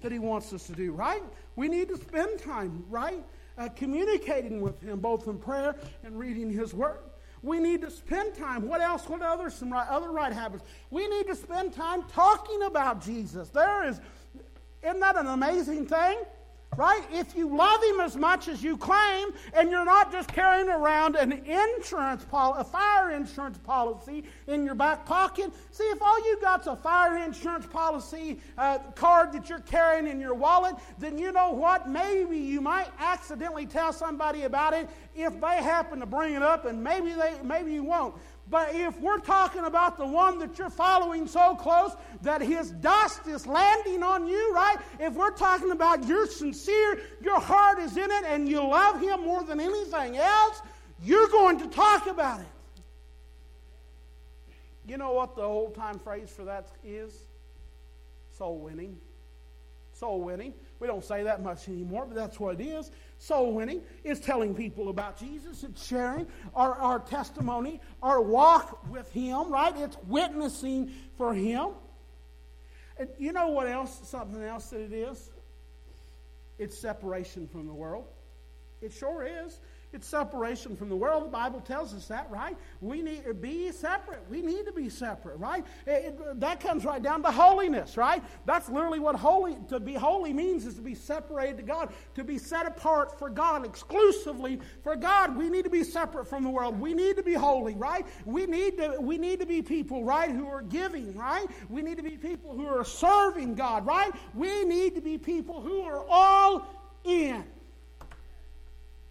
that 0.00 0.12
He 0.12 0.18
wants 0.18 0.52
us 0.54 0.66
to 0.68 0.72
do, 0.72 0.92
right? 0.92 1.22
We 1.56 1.68
need 1.68 1.88
to 1.88 1.98
spend 1.98 2.40
time, 2.40 2.84
right? 2.88 3.22
Uh, 3.58 3.68
communicating 3.76 4.62
with 4.62 4.80
Him, 4.80 5.00
both 5.00 5.26
in 5.26 5.38
prayer 5.38 5.76
and 6.04 6.18
reading 6.18 6.48
His 6.48 6.72
Word. 6.72 7.00
We 7.42 7.58
need 7.58 7.82
to 7.82 7.90
spend 7.90 8.34
time. 8.34 8.66
What 8.66 8.80
else? 8.80 9.06
What 9.08 9.20
other 9.20 9.50
some 9.50 9.70
right, 9.70 9.86
other 9.88 10.10
right 10.10 10.32
habits? 10.32 10.64
We 10.90 11.06
need 11.06 11.26
to 11.26 11.36
spend 11.36 11.74
time 11.74 12.04
talking 12.04 12.62
about 12.62 13.04
Jesus. 13.04 13.50
There 13.50 13.86
is, 13.86 14.00
isn't 14.82 15.00
that 15.00 15.18
an 15.18 15.26
amazing 15.26 15.86
thing? 15.86 16.18
Right? 16.76 17.02
If 17.10 17.34
you 17.34 17.56
love 17.56 17.82
him 17.82 18.00
as 18.00 18.16
much 18.16 18.46
as 18.46 18.62
you 18.62 18.76
claim, 18.76 19.28
and 19.54 19.68
you're 19.68 19.84
not 19.84 20.12
just 20.12 20.32
carrying 20.32 20.68
around 20.68 21.16
an 21.16 21.32
insurance 21.32 22.24
policy, 22.24 22.60
a 22.60 22.64
fire 22.64 23.10
insurance 23.10 23.58
policy 23.58 24.22
in 24.46 24.64
your 24.64 24.76
back 24.76 25.04
pocket. 25.04 25.50
See, 25.72 25.84
if 25.84 26.00
all 26.00 26.18
you 26.24 26.38
got's 26.40 26.68
a 26.68 26.76
fire 26.76 27.18
insurance 27.18 27.66
policy 27.66 28.38
uh, 28.56 28.78
card 28.94 29.32
that 29.32 29.48
you're 29.48 29.58
carrying 29.60 30.06
in 30.06 30.20
your 30.20 30.34
wallet, 30.34 30.76
then 30.98 31.18
you 31.18 31.32
know 31.32 31.50
what? 31.50 31.88
Maybe 31.88 32.38
you 32.38 32.60
might 32.60 32.88
accidentally 33.00 33.66
tell 33.66 33.92
somebody 33.92 34.42
about 34.42 34.72
it 34.72 34.88
if 35.16 35.40
they 35.40 35.56
happen 35.56 35.98
to 35.98 36.06
bring 36.06 36.34
it 36.34 36.42
up, 36.42 36.64
and 36.64 36.84
maybe 36.84 37.12
they, 37.12 37.34
maybe 37.42 37.72
you 37.72 37.82
won't. 37.82 38.14
But 38.50 38.74
if 38.74 38.98
we're 39.00 39.18
talking 39.18 39.64
about 39.64 39.98
the 39.98 40.06
one 40.06 40.38
that 40.38 40.58
you're 40.58 40.70
following 40.70 41.26
so 41.26 41.54
close 41.54 41.92
that 42.22 42.40
his 42.40 42.70
dust 42.70 43.26
is 43.26 43.46
landing 43.46 44.02
on 44.02 44.26
you, 44.26 44.54
right? 44.54 44.76
If 44.98 45.14
we're 45.14 45.32
talking 45.32 45.70
about 45.70 46.06
you're 46.06 46.26
sincere, 46.26 47.00
your 47.20 47.40
heart 47.40 47.78
is 47.78 47.96
in 47.96 48.10
it, 48.10 48.24
and 48.26 48.48
you 48.48 48.60
love 48.60 49.00
him 49.00 49.24
more 49.24 49.42
than 49.42 49.60
anything 49.60 50.16
else, 50.16 50.62
you're 51.02 51.28
going 51.28 51.58
to 51.58 51.68
talk 51.68 52.06
about 52.06 52.40
it. 52.40 52.46
You 54.86 54.96
know 54.96 55.12
what 55.12 55.36
the 55.36 55.42
old 55.42 55.74
time 55.74 55.98
phrase 55.98 56.30
for 56.30 56.44
that 56.44 56.68
is? 56.82 57.12
Soul 58.30 58.58
winning. 58.58 58.96
Soul 59.92 60.22
winning. 60.22 60.54
We 60.80 60.86
don't 60.86 61.04
say 61.04 61.24
that 61.24 61.42
much 61.42 61.68
anymore, 61.68 62.06
but 62.06 62.14
that's 62.14 62.40
what 62.40 62.58
it 62.58 62.64
is. 62.64 62.90
Soul 63.18 63.52
winning 63.52 63.82
is 64.04 64.20
telling 64.20 64.54
people 64.54 64.88
about 64.88 65.18
Jesus. 65.18 65.64
It's 65.64 65.84
sharing 65.86 66.26
our, 66.54 66.74
our 66.74 67.00
testimony, 67.00 67.80
our 68.02 68.20
walk 68.20 68.88
with 68.88 69.12
Him, 69.12 69.50
right? 69.50 69.74
It's 69.76 69.96
witnessing 70.06 70.92
for 71.16 71.34
Him. 71.34 71.70
And 72.96 73.08
you 73.18 73.32
know 73.32 73.48
what 73.48 73.66
else, 73.68 74.08
something 74.08 74.42
else 74.42 74.70
that 74.70 74.80
it 74.80 74.92
is? 74.92 75.30
It's 76.58 76.78
separation 76.78 77.48
from 77.48 77.66
the 77.66 77.74
world. 77.74 78.06
It 78.80 78.92
sure 78.92 79.24
is. 79.24 79.58
It's 79.90 80.06
separation 80.06 80.76
from 80.76 80.90
the 80.90 80.96
world. 80.96 81.24
The 81.24 81.30
Bible 81.30 81.60
tells 81.60 81.94
us 81.94 82.08
that, 82.08 82.30
right? 82.30 82.58
We 82.82 83.00
need 83.00 83.24
to 83.24 83.32
be 83.32 83.72
separate. 83.72 84.22
We 84.28 84.42
need 84.42 84.66
to 84.66 84.72
be 84.72 84.90
separate, 84.90 85.38
right? 85.38 85.64
It, 85.86 86.14
it, 86.20 86.40
that 86.40 86.60
comes 86.60 86.84
right 86.84 87.02
down 87.02 87.22
to 87.22 87.30
holiness, 87.30 87.96
right? 87.96 88.22
That's 88.44 88.68
literally 88.68 88.98
what 88.98 89.16
holy 89.16 89.56
to 89.68 89.80
be 89.80 89.94
holy 89.94 90.34
means 90.34 90.66
is 90.66 90.74
to 90.74 90.82
be 90.82 90.94
separated 90.94 91.56
to 91.56 91.62
God, 91.62 91.94
to 92.16 92.24
be 92.24 92.36
set 92.36 92.66
apart 92.66 93.18
for 93.18 93.30
God, 93.30 93.64
exclusively 93.64 94.60
for 94.82 94.94
God. 94.94 95.34
We 95.34 95.48
need 95.48 95.64
to 95.64 95.70
be 95.70 95.84
separate 95.84 96.26
from 96.26 96.44
the 96.44 96.50
world. 96.50 96.78
We 96.78 96.92
need 96.92 97.16
to 97.16 97.22
be 97.22 97.32
holy, 97.32 97.74
right? 97.74 98.06
We 98.26 98.44
need 98.44 98.76
to 98.76 98.98
we 99.00 99.16
need 99.16 99.40
to 99.40 99.46
be 99.46 99.62
people, 99.62 100.04
right, 100.04 100.30
who 100.30 100.48
are 100.48 100.62
giving, 100.62 101.16
right? 101.16 101.46
We 101.70 101.80
need 101.80 101.96
to 101.96 102.02
be 102.02 102.18
people 102.18 102.54
who 102.54 102.66
are 102.66 102.84
serving 102.84 103.54
God, 103.54 103.86
right? 103.86 104.12
We 104.34 104.64
need 104.64 104.96
to 104.96 105.00
be 105.00 105.16
people 105.16 105.62
who 105.62 105.80
are 105.80 106.04
all 106.10 106.66
in. 107.04 107.42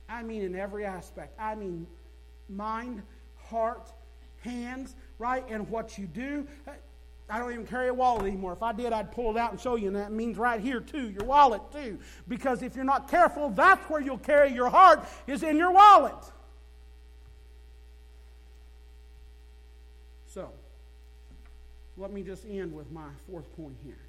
I 0.09 0.23
mean 0.23 0.41
in 0.41 0.55
every 0.55 0.85
aspect. 0.85 1.39
I 1.39 1.55
mean 1.55 1.87
mind, 2.49 3.01
heart, 3.35 3.91
hands, 4.41 4.95
right? 5.19 5.43
And 5.49 5.69
what 5.69 5.97
you 5.97 6.07
do. 6.07 6.47
I 7.29 7.39
don't 7.39 7.51
even 7.51 7.67
carry 7.67 7.89
a 7.89 7.93
wallet 7.93 8.25
anymore. 8.25 8.53
If 8.53 8.63
I 8.63 8.71
did, 8.71 8.93
I'd 8.93 9.11
pull 9.11 9.35
it 9.35 9.37
out 9.37 9.51
and 9.51 9.59
show 9.59 9.75
you, 9.75 9.87
and 9.87 9.95
that 9.97 10.13
means 10.13 10.37
right 10.37 10.61
here 10.61 10.79
too, 10.79 11.09
your 11.09 11.25
wallet 11.25 11.61
too. 11.73 11.99
Because 12.27 12.63
if 12.63 12.75
you're 12.75 12.85
not 12.85 13.09
careful, 13.09 13.49
that's 13.49 13.83
where 13.89 13.99
you'll 13.99 14.17
carry 14.17 14.53
your 14.53 14.69
heart, 14.69 15.05
is 15.27 15.43
in 15.43 15.57
your 15.57 15.71
wallet. 15.71 16.15
So, 20.25 20.51
let 21.97 22.13
me 22.13 22.21
just 22.21 22.45
end 22.45 22.71
with 22.73 22.89
my 22.91 23.09
fourth 23.29 23.53
point 23.57 23.75
here. 23.83 23.99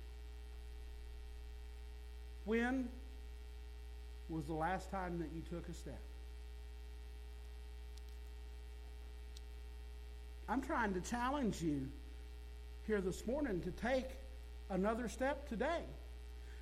When 2.45 2.89
was 4.29 4.45
the 4.45 4.55
last 4.55 4.91
time 4.91 5.19
that 5.19 5.29
you 5.35 5.43
took 5.43 5.69
a 5.69 5.75
step? 5.75 6.01
I'm 10.49 10.63
trying 10.63 10.95
to 10.95 11.01
challenge 11.01 11.61
you 11.61 11.89
here 12.87 13.01
this 13.01 13.27
morning 13.27 13.61
to 13.61 13.71
take 13.71 14.07
another 14.71 15.09
step 15.09 15.49
today. 15.49 15.83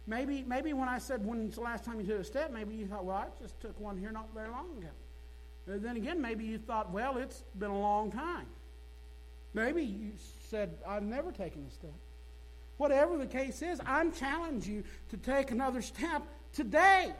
Maybe, 0.08 0.44
maybe 0.46 0.72
when 0.72 0.88
I 0.88 0.98
said 0.98 1.24
when's 1.24 1.56
the 1.56 1.60
last 1.60 1.84
time 1.84 2.00
you 2.00 2.06
took 2.06 2.20
a 2.20 2.24
step, 2.24 2.52
maybe 2.52 2.74
you 2.74 2.86
thought, 2.86 3.04
well, 3.04 3.16
I 3.16 3.26
just 3.42 3.60
took 3.60 3.78
one 3.80 3.96
here 3.96 4.12
not 4.12 4.28
very 4.34 4.48
long 4.48 4.76
ago. 4.78 4.88
Then 5.66 5.96
again, 5.96 6.20
maybe 6.20 6.44
you 6.44 6.58
thought, 6.58 6.92
well, 6.92 7.16
it's 7.16 7.42
been 7.58 7.70
a 7.70 7.80
long 7.80 8.12
time. 8.12 8.46
Maybe 9.54 9.82
you 9.82 10.12
said, 10.48 10.76
I've 10.86 11.02
never 11.02 11.32
taken 11.32 11.64
a 11.68 11.70
step. 11.72 11.94
Whatever 12.76 13.16
the 13.16 13.26
case 13.26 13.62
is, 13.62 13.80
I'm 13.86 14.12
challenging 14.12 14.74
you 14.74 14.84
to 15.10 15.16
take 15.16 15.50
another 15.50 15.82
step 15.82 16.22
today. 16.52 17.12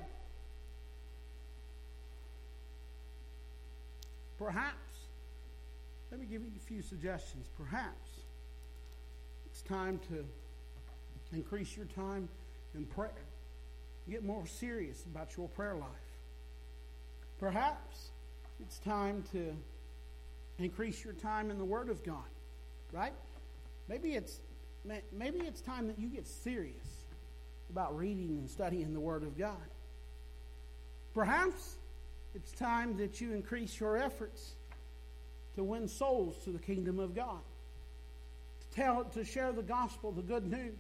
Perhaps, 4.39 4.99
let 6.11 6.21
me 6.21 6.27
give 6.27 6.43
you 6.43 6.51
a 6.57 6.67
few 6.67 6.83
suggestions. 6.83 7.49
Perhaps 7.57 8.11
it's 9.47 9.63
time 9.63 9.99
to 10.11 10.25
increase 11.33 11.77
your 11.77 11.87
time 11.87 12.29
in 12.75 12.85
prayer. 12.85 13.11
Get 14.09 14.23
more 14.23 14.47
serious 14.47 15.05
about 15.05 15.37
your 15.37 15.49
prayer 15.49 15.75
life. 15.75 15.89
Perhaps 17.41 18.11
it's 18.61 18.79
time 18.79 19.25
to 19.33 19.55
increase 20.59 21.05
your 21.05 21.15
time 21.15 21.51
in 21.51 21.59
the 21.59 21.65
Word 21.65 21.89
of 21.89 22.03
God, 22.05 22.25
right? 22.93 23.13
Maybe 23.89 24.15
it's 24.15 24.41
maybe 25.13 25.41
it's 25.41 25.61
time 25.61 25.89
that 25.89 25.99
you 25.99 26.09
get 26.09 26.27
serious 26.27 27.05
about 27.71 27.97
reading 27.97 28.39
and 28.39 28.49
studying 28.49 28.93
the 28.93 29.01
Word 29.01 29.23
of 29.25 29.37
God. 29.37 29.57
Perhaps 31.15 31.77
it's 32.37 32.53
time 32.53 32.97
that 32.99 33.21
you 33.21 33.33
increase 33.33 33.81
your 33.81 33.97
efforts 33.97 34.55
to 35.57 35.65
win 35.65 35.89
souls 35.89 36.37
to 36.45 36.51
the 36.51 36.59
kingdom 36.59 37.01
of 37.01 37.15
God. 37.15 37.41
To 38.61 38.77
tell, 38.77 39.05
to 39.05 39.25
share 39.25 39.53
the 39.53 39.63
gospel, 39.63 40.13
the 40.13 40.23
good 40.23 40.47
news 40.47 40.79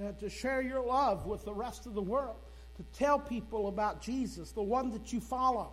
uh, 0.00 0.12
to 0.12 0.28
share 0.28 0.62
your 0.62 0.84
love 0.84 1.26
with 1.26 1.44
the 1.44 1.52
rest 1.52 1.86
of 1.86 1.94
the 1.94 2.02
world, 2.02 2.36
to 2.76 2.82
tell 2.98 3.18
people 3.18 3.68
about 3.68 4.00
Jesus, 4.00 4.52
the 4.52 4.62
one 4.62 4.90
that 4.90 5.12
you 5.12 5.20
follow. 5.20 5.72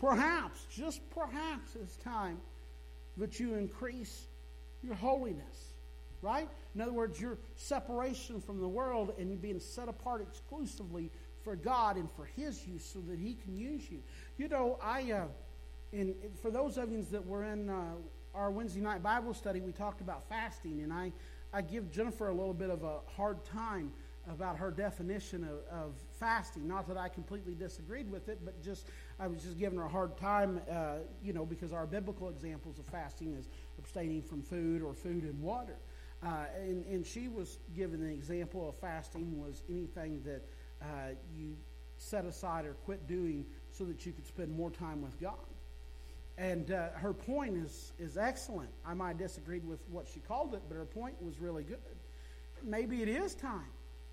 Perhaps, 0.00 0.66
just 0.74 1.00
perhaps, 1.10 1.76
it's 1.80 1.96
time 1.96 2.38
that 3.16 3.38
you 3.38 3.54
increase 3.54 4.26
your 4.82 4.94
holiness, 4.94 5.74
right? 6.20 6.48
In 6.74 6.80
other 6.80 6.92
words, 6.92 7.20
your 7.20 7.38
separation 7.54 8.40
from 8.40 8.60
the 8.60 8.68
world 8.68 9.14
and 9.18 9.40
being 9.40 9.60
set 9.60 9.88
apart 9.88 10.20
exclusively 10.20 11.10
for 11.44 11.54
God 11.54 11.96
and 11.96 12.10
for 12.12 12.24
His 12.24 12.66
use 12.66 12.84
so 12.84 13.00
that 13.08 13.18
He 13.18 13.34
can 13.34 13.56
use 13.56 13.82
you. 13.90 14.00
You 14.38 14.48
know, 14.48 14.78
I, 14.82 15.12
uh, 15.12 15.24
in, 15.92 16.14
for 16.42 16.50
those 16.50 16.78
of 16.78 16.90
you 16.90 17.06
that 17.12 17.24
were 17.24 17.44
in 17.44 17.70
uh, 17.70 17.82
our 18.34 18.50
Wednesday 18.50 18.80
night 18.80 19.02
Bible 19.02 19.34
study, 19.34 19.60
we 19.60 19.70
talked 19.70 20.00
about 20.00 20.28
fasting, 20.28 20.80
and 20.82 20.92
I, 20.92 21.12
I 21.52 21.60
give 21.62 21.92
Jennifer 21.92 22.28
a 22.28 22.34
little 22.34 22.54
bit 22.54 22.70
of 22.70 22.82
a 22.82 22.98
hard 23.16 23.44
time 23.44 23.92
about 24.28 24.56
her 24.56 24.70
definition 24.70 25.44
of, 25.44 25.78
of, 25.78 25.94
fasting. 26.18 26.66
Not 26.66 26.88
that 26.88 26.96
I 26.96 27.08
completely 27.08 27.54
disagreed 27.54 28.10
with 28.10 28.30
it, 28.30 28.38
but 28.42 28.62
just 28.62 28.86
I 29.20 29.26
was 29.26 29.42
just 29.42 29.58
giving 29.58 29.78
her 29.78 29.84
a 29.84 29.88
hard 29.88 30.16
time, 30.16 30.60
uh, 30.70 30.94
you 31.22 31.34
know, 31.34 31.44
because 31.44 31.72
our 31.72 31.86
biblical 31.86 32.30
examples 32.30 32.78
of 32.78 32.86
fasting 32.86 33.34
is 33.34 33.48
abstaining 33.78 34.22
from 34.22 34.42
food 34.42 34.80
or 34.80 34.94
food 34.94 35.24
and 35.24 35.38
water. 35.42 35.76
Uh, 36.24 36.44
and, 36.56 36.86
and 36.86 37.06
she 37.06 37.28
was 37.28 37.58
given 37.76 38.00
an 38.00 38.10
example 38.10 38.66
of 38.66 38.74
fasting 38.76 39.38
was 39.38 39.62
anything 39.68 40.22
that 40.24 40.42
uh, 40.84 41.14
you 41.36 41.56
set 41.96 42.24
aside 42.24 42.66
or 42.66 42.74
quit 42.84 43.06
doing 43.06 43.46
so 43.70 43.84
that 43.84 44.04
you 44.04 44.12
could 44.12 44.26
spend 44.26 44.50
more 44.50 44.70
time 44.70 45.02
with 45.02 45.18
God. 45.20 45.34
And 46.36 46.70
uh, 46.72 46.90
her 46.94 47.12
point 47.12 47.56
is, 47.56 47.92
is 47.98 48.16
excellent. 48.16 48.70
I 48.84 48.94
might 48.94 49.18
disagree 49.18 49.60
with 49.60 49.80
what 49.88 50.06
she 50.12 50.20
called 50.20 50.54
it, 50.54 50.62
but 50.68 50.74
her 50.74 50.84
point 50.84 51.20
was 51.22 51.38
really 51.38 51.62
good. 51.62 51.78
Maybe 52.62 53.02
it 53.02 53.08
is 53.08 53.34
time 53.34 53.70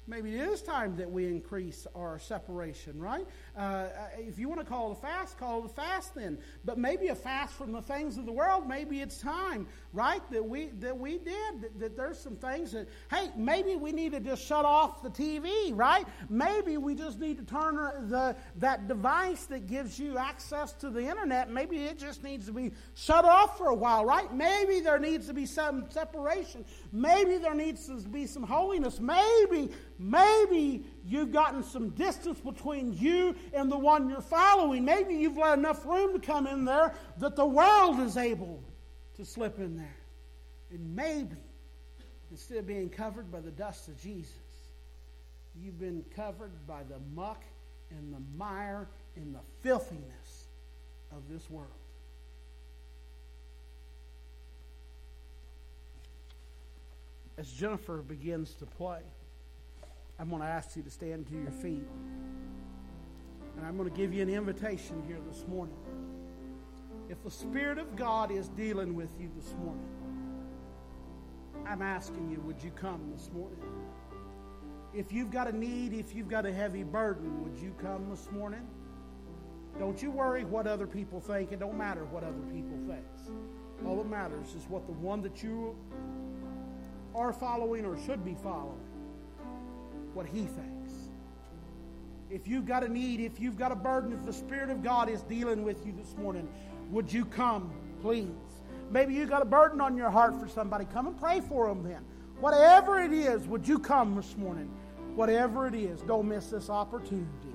Maybe 0.07 0.35
it 0.35 0.41
is 0.41 0.63
time 0.63 0.95
that 0.97 1.09
we 1.09 1.27
increase 1.27 1.85
our 1.95 2.17
separation, 2.17 2.99
right? 2.99 3.25
Uh, 3.55 3.85
if 4.17 4.39
you 4.39 4.49
want 4.49 4.59
to 4.59 4.65
call 4.65 4.91
it 4.91 4.97
a 4.97 5.01
fast, 5.01 5.37
call 5.37 5.59
it 5.59 5.65
a 5.65 5.69
fast 5.69 6.15
then. 6.15 6.39
But 6.65 6.79
maybe 6.79 7.09
a 7.09 7.15
fast 7.15 7.53
from 7.53 7.71
the 7.71 7.83
things 7.83 8.17
of 8.17 8.25
the 8.25 8.31
world. 8.31 8.67
Maybe 8.67 9.01
it's 9.01 9.19
time, 9.19 9.67
right? 9.93 10.21
That 10.31 10.45
we 10.45 10.67
that 10.79 10.97
we 10.97 11.17
did. 11.17 11.61
That, 11.61 11.79
that 11.79 11.97
there's 11.97 12.19
some 12.19 12.35
things 12.35 12.71
that 12.71 12.87
hey, 13.09 13.29
maybe 13.35 13.75
we 13.75 13.91
need 13.91 14.13
to 14.13 14.19
just 14.19 14.45
shut 14.45 14.65
off 14.65 15.01
the 15.03 15.09
TV, 15.09 15.71
right? 15.75 16.05
Maybe 16.29 16.77
we 16.77 16.95
just 16.95 17.19
need 17.19 17.37
to 17.37 17.43
turn 17.43 17.75
the 18.09 18.35
that 18.57 18.87
device 18.87 19.45
that 19.45 19.67
gives 19.67 19.99
you 19.99 20.17
access 20.17 20.73
to 20.73 20.89
the 20.89 21.01
internet. 21.01 21.49
Maybe 21.49 21.77
it 21.77 21.99
just 21.99 22.23
needs 22.23 22.45
to 22.47 22.53
be 22.53 22.71
shut 22.95 23.25
off 23.25 23.57
for 23.57 23.67
a 23.67 23.75
while, 23.75 24.05
right? 24.05 24.33
Maybe 24.33 24.79
there 24.79 24.99
needs 24.99 25.27
to 25.27 25.33
be 25.33 25.45
some 25.45 25.85
separation. 25.89 26.65
Maybe 26.91 27.37
there 27.37 27.55
needs 27.55 27.87
to 27.87 27.95
be 28.09 28.27
some 28.27 28.43
holiness. 28.43 28.99
Maybe 28.99 29.71
Maybe 30.01 30.83
you've 31.05 31.31
gotten 31.31 31.63
some 31.63 31.89
distance 31.89 32.39
between 32.39 32.93
you 32.93 33.35
and 33.53 33.71
the 33.71 33.77
one 33.77 34.09
you're 34.09 34.19
following. 34.19 34.83
Maybe 34.83 35.13
you've 35.13 35.37
let 35.37 35.59
enough 35.59 35.85
room 35.85 36.19
to 36.19 36.25
come 36.25 36.47
in 36.47 36.65
there 36.65 36.95
that 37.19 37.35
the 37.35 37.45
world 37.45 37.99
is 37.99 38.17
able 38.17 38.63
to 39.21 39.29
slip 39.29 39.59
in 39.59 39.77
there. 39.77 39.97
And 40.71 40.95
maybe, 40.95 41.37
instead 42.31 42.57
of 42.57 42.67
being 42.67 42.89
covered 42.89 43.31
by 43.31 43.39
the 43.39 43.51
dust 43.51 43.87
of 43.87 44.01
Jesus, 44.01 44.31
you've 45.55 45.79
been 45.79 46.03
covered 46.15 46.65
by 46.67 46.81
the 46.83 46.97
muck 47.13 47.43
and 47.91 48.11
the 48.11 48.21
mire 48.35 48.87
and 49.15 49.35
the 49.35 49.41
filthiness 49.61 50.47
of 51.11 51.21
this 51.29 51.47
world. 51.51 51.69
As 57.37 57.51
Jennifer 57.51 57.97
begins 57.97 58.55
to 58.55 58.65
play, 58.65 59.01
I'm 60.19 60.29
going 60.29 60.41
to 60.41 60.47
ask 60.47 60.75
you 60.75 60.81
to 60.81 60.89
stand 60.89 61.27
to 61.27 61.33
your 61.33 61.51
feet. 61.51 61.87
And 63.57 63.65
I'm 63.67 63.77
going 63.77 63.89
to 63.89 63.95
give 63.95 64.13
you 64.13 64.23
an 64.23 64.29
invitation 64.29 65.03
here 65.07 65.19
this 65.29 65.45
morning. 65.47 65.75
If 67.11 67.21
the 67.23 67.29
Spirit 67.29 67.77
of 67.77 67.97
God 67.97 68.31
is 68.31 68.47
dealing 68.47 68.95
with 68.95 69.09
you 69.19 69.29
this 69.35 69.53
morning, 69.61 69.85
I'm 71.67 71.81
asking 71.81 72.31
you, 72.31 72.39
would 72.39 72.63
you 72.63 72.71
come 72.71 73.11
this 73.13 73.29
morning? 73.33 73.59
If 74.93 75.11
you've 75.11 75.29
got 75.29 75.49
a 75.49 75.51
need, 75.51 75.91
if 75.91 76.15
you've 76.15 76.29
got 76.29 76.45
a 76.45 76.53
heavy 76.53 76.83
burden, 76.83 77.43
would 77.43 77.61
you 77.61 77.75
come 77.81 78.09
this 78.09 78.29
morning? 78.31 78.65
Don't 79.77 80.01
you 80.01 80.09
worry 80.09 80.45
what 80.45 80.67
other 80.67 80.87
people 80.87 81.19
think. 81.19 81.51
It 81.51 81.59
don't 81.59 81.77
matter 81.77 82.05
what 82.05 82.23
other 82.23 82.43
people 82.49 82.77
think. 82.87 83.05
All 83.85 83.97
that 83.97 84.09
matters 84.09 84.53
is 84.55 84.63
what 84.69 84.85
the 84.85 84.93
one 84.93 85.21
that 85.23 85.43
you 85.43 85.75
are 87.13 87.33
following 87.33 87.85
or 87.85 87.97
should 88.05 88.23
be 88.23 88.35
following 88.35 88.87
what 90.13 90.27
He 90.27 90.45
thinks. 90.45 90.93
If 92.29 92.47
you've 92.47 92.65
got 92.65 92.85
a 92.85 92.87
need, 92.87 93.19
if 93.19 93.41
you've 93.41 93.57
got 93.57 93.73
a 93.73 93.75
burden, 93.75 94.13
if 94.13 94.25
the 94.25 94.31
Spirit 94.31 94.69
of 94.69 94.81
God 94.81 95.09
is 95.09 95.23
dealing 95.23 95.65
with 95.65 95.85
you 95.85 95.91
this 95.91 96.15
morning, 96.15 96.47
would 96.91 97.11
you 97.11 97.25
come, 97.25 97.71
please? 98.01 98.27
Maybe 98.91 99.13
you 99.13 99.25
got 99.25 99.41
a 99.41 99.45
burden 99.45 99.79
on 99.79 99.95
your 99.95 100.09
heart 100.09 100.39
for 100.39 100.47
somebody. 100.47 100.85
Come 100.85 101.07
and 101.07 101.19
pray 101.19 101.41
for 101.41 101.67
them 101.67 101.83
then. 101.83 102.03
Whatever 102.39 102.99
it 102.99 103.13
is, 103.13 103.47
would 103.47 103.67
you 103.67 103.79
come 103.79 104.15
this 104.15 104.35
morning? 104.35 104.69
Whatever 105.15 105.67
it 105.67 105.75
is, 105.75 106.01
don't 106.01 106.27
miss 106.27 106.47
this 106.47 106.69
opportunity. 106.69 107.50